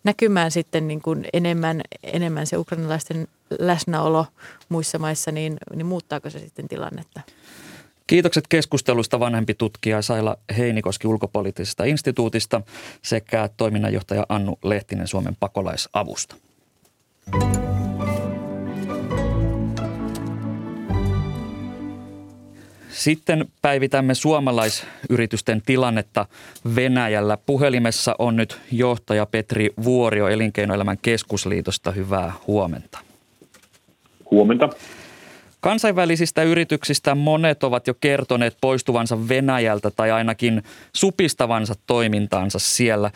[0.03, 3.27] näkymään sitten niin kuin enemmän, enemmän se ukrainalaisten
[3.59, 4.25] läsnäolo
[4.69, 7.21] muissa maissa, niin, niin muuttaako se sitten tilannetta?
[8.07, 12.61] Kiitokset keskustelusta vanhempi tutkija Saila Heinikoski ulkopoliittisesta instituutista
[13.01, 16.35] sekä toiminnanjohtaja Annu Lehtinen Suomen pakolaisavusta.
[22.89, 26.25] Sitten päivitämme suomalaisyritysten tilannetta
[26.75, 27.37] Venäjällä.
[27.37, 31.91] Puhelimessa on nyt johtaja Petri Vuorio Elinkeinoelämän keskusliitosta.
[31.91, 32.99] Hyvää huomenta.
[34.31, 34.69] Huomenta.
[35.65, 40.63] Kansainvälisistä yrityksistä monet ovat jo kertoneet poistuvansa Venäjältä tai ainakin
[40.95, 43.11] supistavansa toimintaansa siellä.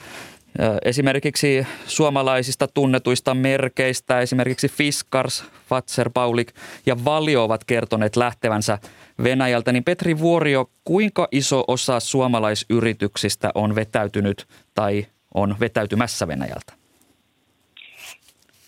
[0.86, 6.54] Esimerkiksi suomalaisista tunnetuista merkeistä, esimerkiksi Fiskars, Fatser, Paulik
[6.86, 8.78] ja Valio ovat kertoneet lähtevänsä
[9.24, 9.72] Venäjältä.
[9.72, 14.46] Niin Petri Vuorio, kuinka iso osa suomalaisyrityksistä on vetäytynyt
[14.76, 16.74] tai on vetäytymässä Venäjältä?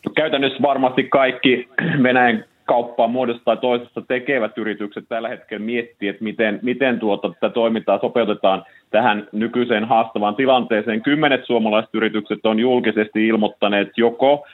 [0.05, 1.69] No, käytännössä varmasti kaikki
[2.03, 7.49] Venäjän kauppaa muodosta tai toisesta tekevät yritykset tällä hetkellä miettii, että miten, miten tuota, tätä
[7.49, 11.01] toimintaa sopeutetaan tähän nykyiseen haastavaan tilanteeseen.
[11.01, 14.47] Kymmenet suomalaiset yritykset on julkisesti ilmoittaneet joko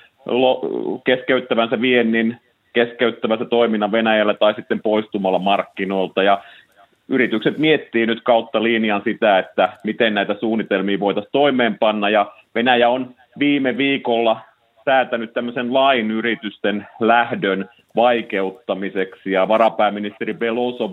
[1.03, 2.37] keskeyttävänsä viennin,
[2.73, 6.23] keskeyttävänsä toiminnan Venäjällä tai sitten poistumalla markkinoilta.
[6.23, 6.41] Ja
[7.09, 12.09] yritykset miettii nyt kautta linjan sitä, että miten näitä suunnitelmia voitaisiin toimeenpanna.
[12.09, 14.39] Ja Venäjä on viime viikolla
[14.85, 20.91] säätänyt tämmöisen lain yritysten lähdön vaikeuttamiseksi ja varapääministeri Belosov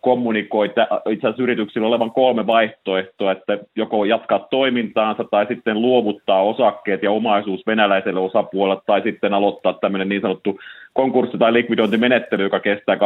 [0.00, 0.66] kommunikoi
[1.10, 7.10] itse asiassa yrityksillä olevan kolme vaihtoehtoa, että joko jatkaa toimintaansa tai sitten luovuttaa osakkeet ja
[7.10, 10.60] omaisuus venäläiselle osapuolelle tai sitten aloittaa tämmöinen niin sanottu
[10.92, 12.98] konkurssi- tai likvidointimenettely, joka kestää 8-12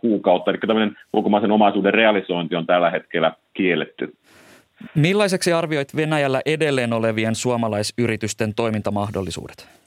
[0.00, 0.50] kuukautta.
[0.50, 4.12] Eli tämmöinen ulkomaisen omaisuuden realisointi on tällä hetkellä kielletty.
[4.94, 9.81] Millaiseksi arvioit Venäjällä edelleen olevien suomalaisyritysten toimintamahdollisuudet?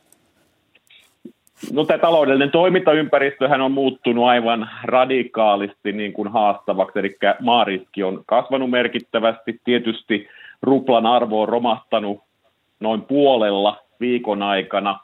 [1.74, 8.70] No tämä taloudellinen toimintaympäristöhän on muuttunut aivan radikaalisti niin kuin haastavaksi, eli maariski on kasvanut
[8.70, 9.60] merkittävästi.
[9.64, 10.28] Tietysti
[10.62, 12.24] ruplan arvo on romahtanut
[12.80, 15.00] noin puolella viikon aikana.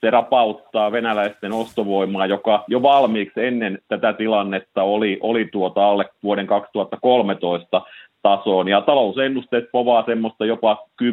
[0.00, 6.46] Se rapauttaa venäläisten ostovoimaa, joka jo valmiiksi ennen tätä tilannetta oli, oli tuota alle vuoden
[6.46, 7.82] 2013
[8.22, 8.68] tasoon.
[8.68, 11.06] Ja talousennusteet povaa semmoista jopa 10-15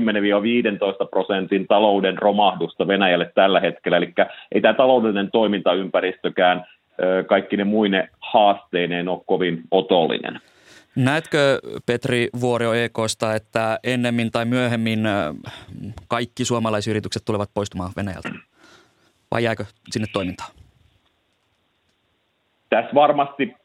[1.10, 3.97] prosentin talouden romahdusta Venäjälle tällä hetkellä.
[3.97, 4.14] Eli
[4.51, 6.66] ei tämä taloudellinen toimintaympäristökään
[7.28, 10.39] kaikki ne muine haasteineen ole kovin otollinen.
[10.95, 14.99] Näetkö Petri Vuorio EKsta, että ennemmin tai myöhemmin
[16.07, 18.30] kaikki suomalaisyritykset tulevat poistumaan Venäjältä?
[19.32, 20.51] Vai jääkö sinne toimintaan?
[22.70, 23.55] Tässä varmasti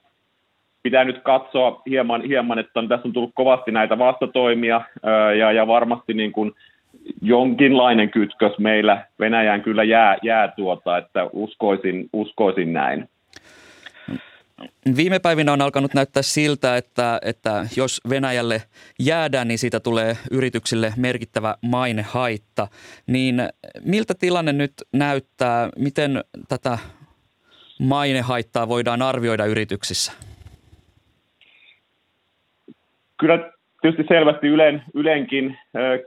[0.85, 4.81] pitää nyt katsoa hieman, hieman että on, tässä on tullut kovasti näitä vastatoimia
[5.39, 6.53] ja, ja varmasti niin kuin
[7.23, 13.09] jonkinlainen kytkös meillä Venäjään kyllä jää, jää tuota, että uskoisin, uskoisin näin.
[14.97, 18.63] Viime päivinä on alkanut näyttää siltä, että, että jos Venäjälle
[19.01, 22.69] jäädään, niin siitä tulee yrityksille merkittävä mainehaitta.
[23.07, 23.43] Niin
[23.85, 25.69] miltä tilanne nyt näyttää?
[25.79, 26.79] Miten tätä
[27.81, 30.13] mainehaittaa voidaan arvioida yrityksissä?
[33.21, 33.51] Kyllä
[33.83, 35.59] tietysti selvästi Ylen, Ylenkin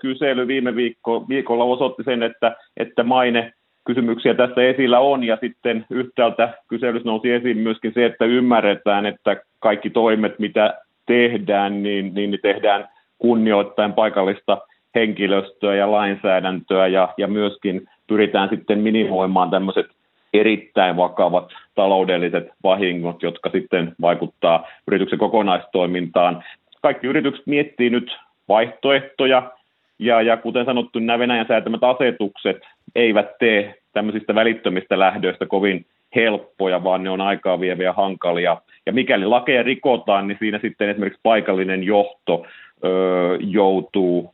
[0.01, 3.53] kysely viime viikko, viikolla osoitti sen, että, että maine
[3.87, 5.23] kysymyksiä tässä esillä on.
[5.23, 10.73] Ja sitten yhtäältä kyselyssä nousi esiin myöskin se, että ymmärretään, että kaikki toimet, mitä
[11.05, 14.57] tehdään, niin, niin tehdään kunnioittaen paikallista
[14.95, 16.87] henkilöstöä ja lainsäädäntöä.
[16.87, 19.85] Ja, ja myöskin pyritään sitten minimoimaan tämmöiset
[20.33, 26.43] erittäin vakavat taloudelliset vahingot, jotka sitten vaikuttaa yrityksen kokonaistoimintaan
[26.87, 28.17] kaikki yritykset miettii nyt
[28.47, 29.51] vaihtoehtoja,
[29.99, 32.57] ja, ja kuten sanottu, nämä Venäjän säätämät asetukset
[32.95, 35.85] eivät tee tämmöisistä välittömistä lähdöistä kovin
[36.15, 38.57] helppoja, vaan ne on aikaa vieviä hankalia.
[38.85, 42.45] Ja mikäli lakeja rikotaan, niin siinä sitten esimerkiksi paikallinen johto
[42.83, 44.33] ö, joutuu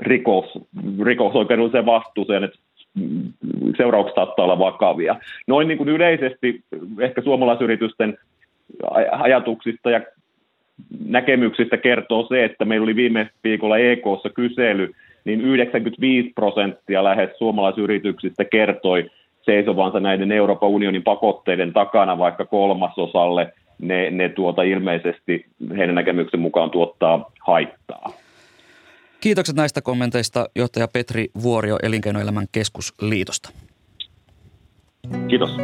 [0.00, 0.58] rikos,
[1.02, 2.58] rikosoikeudelliseen vastuuseen, että
[3.76, 5.16] seuraukset saattaa olla vakavia.
[5.46, 6.62] Noin niin kuin yleisesti
[7.00, 8.18] ehkä suomalaisyritysten
[9.10, 10.00] ajatuksista ja
[11.06, 14.92] näkemyksistä kertoo se, että meillä oli viime viikolla EKssa kysely,
[15.24, 19.10] niin 95 prosenttia lähes suomalaisyrityksistä kertoi
[19.42, 25.46] seisovansa näiden Euroopan unionin pakotteiden takana, vaikka kolmasosalle ne, ne tuota ilmeisesti
[25.76, 28.12] heidän näkemyksen mukaan tuottaa haittaa.
[29.20, 33.52] Kiitokset näistä kommenteista johtaja Petri Vuorio Elinkeinoelämän keskusliitosta.
[35.28, 35.56] Kiitos.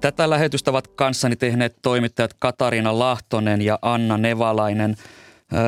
[0.00, 4.96] Tätä lähetystä ovat kanssani tehneet toimittajat Katariina Lahtonen ja Anna Nevalainen.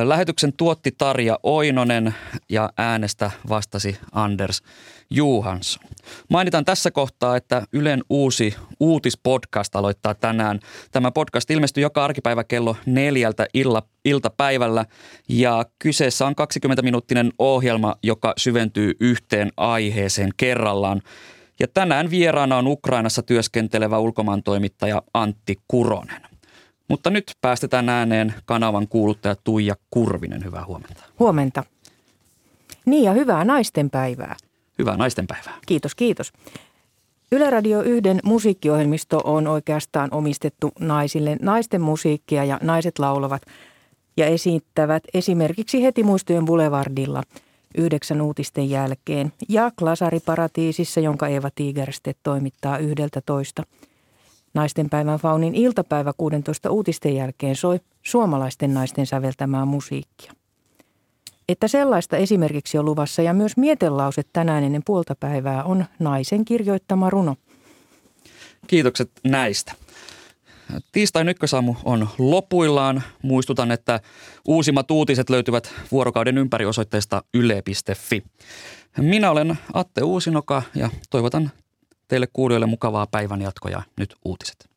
[0.03, 2.15] Lähetyksen tuotti Tarja Oinonen
[2.49, 4.63] ja äänestä vastasi Anders
[5.09, 5.83] Juhansson.
[6.29, 10.59] Mainitaan tässä kohtaa, että Ylen uusi uutispodcast aloittaa tänään.
[10.91, 14.85] Tämä podcast ilmestyy joka arkipäivä kello neljältä illa, iltapäivällä
[15.29, 21.01] ja kyseessä on 20-minuuttinen ohjelma, joka syventyy yhteen aiheeseen kerrallaan.
[21.59, 26.21] Ja tänään vieraana on Ukrainassa työskentelevä ulkomaantoimittaja Antti Kuronen.
[26.87, 30.45] Mutta nyt päästetään ääneen kanavan kuuluttaja Tuija Kurvinen.
[30.45, 31.03] Hyvää huomenta.
[31.19, 31.63] Huomenta.
[32.85, 34.35] Niin ja hyvää naistenpäivää.
[34.79, 35.53] Hyvää naistenpäivää.
[35.65, 36.33] Kiitos, kiitos.
[37.31, 41.37] Yle Radio 1 musiikkiohjelmisto on oikeastaan omistettu naisille.
[41.41, 43.41] Naisten musiikkia ja naiset laulavat
[44.17, 47.23] ja esittävät esimerkiksi heti muistojen Boulevardilla–
[47.77, 53.63] yhdeksän uutisten jälkeen ja Klasariparatiisissa, jonka Eeva Tigerstedt toimittaa yhdeltä toista.
[54.53, 60.33] Naistenpäivän Faunin iltapäivä 16 uutisten jälkeen soi suomalaisten naisten säveltämää musiikkia.
[61.49, 67.09] Että sellaista esimerkiksi on luvassa ja myös mietelause tänään ennen puolta päivää on naisen kirjoittama
[67.09, 67.35] runo.
[68.67, 69.73] Kiitokset näistä.
[70.91, 73.03] Tiistain ykkösaamu on lopuillaan.
[73.21, 73.99] Muistutan, että
[74.47, 78.23] uusimmat uutiset löytyvät vuorokauden ympäri osoitteesta yle.fi.
[78.97, 81.51] Minä olen Atte Uusinoka ja toivotan
[82.07, 84.68] teille kuulijoille mukavaa päivän jatkoja nyt uutiset.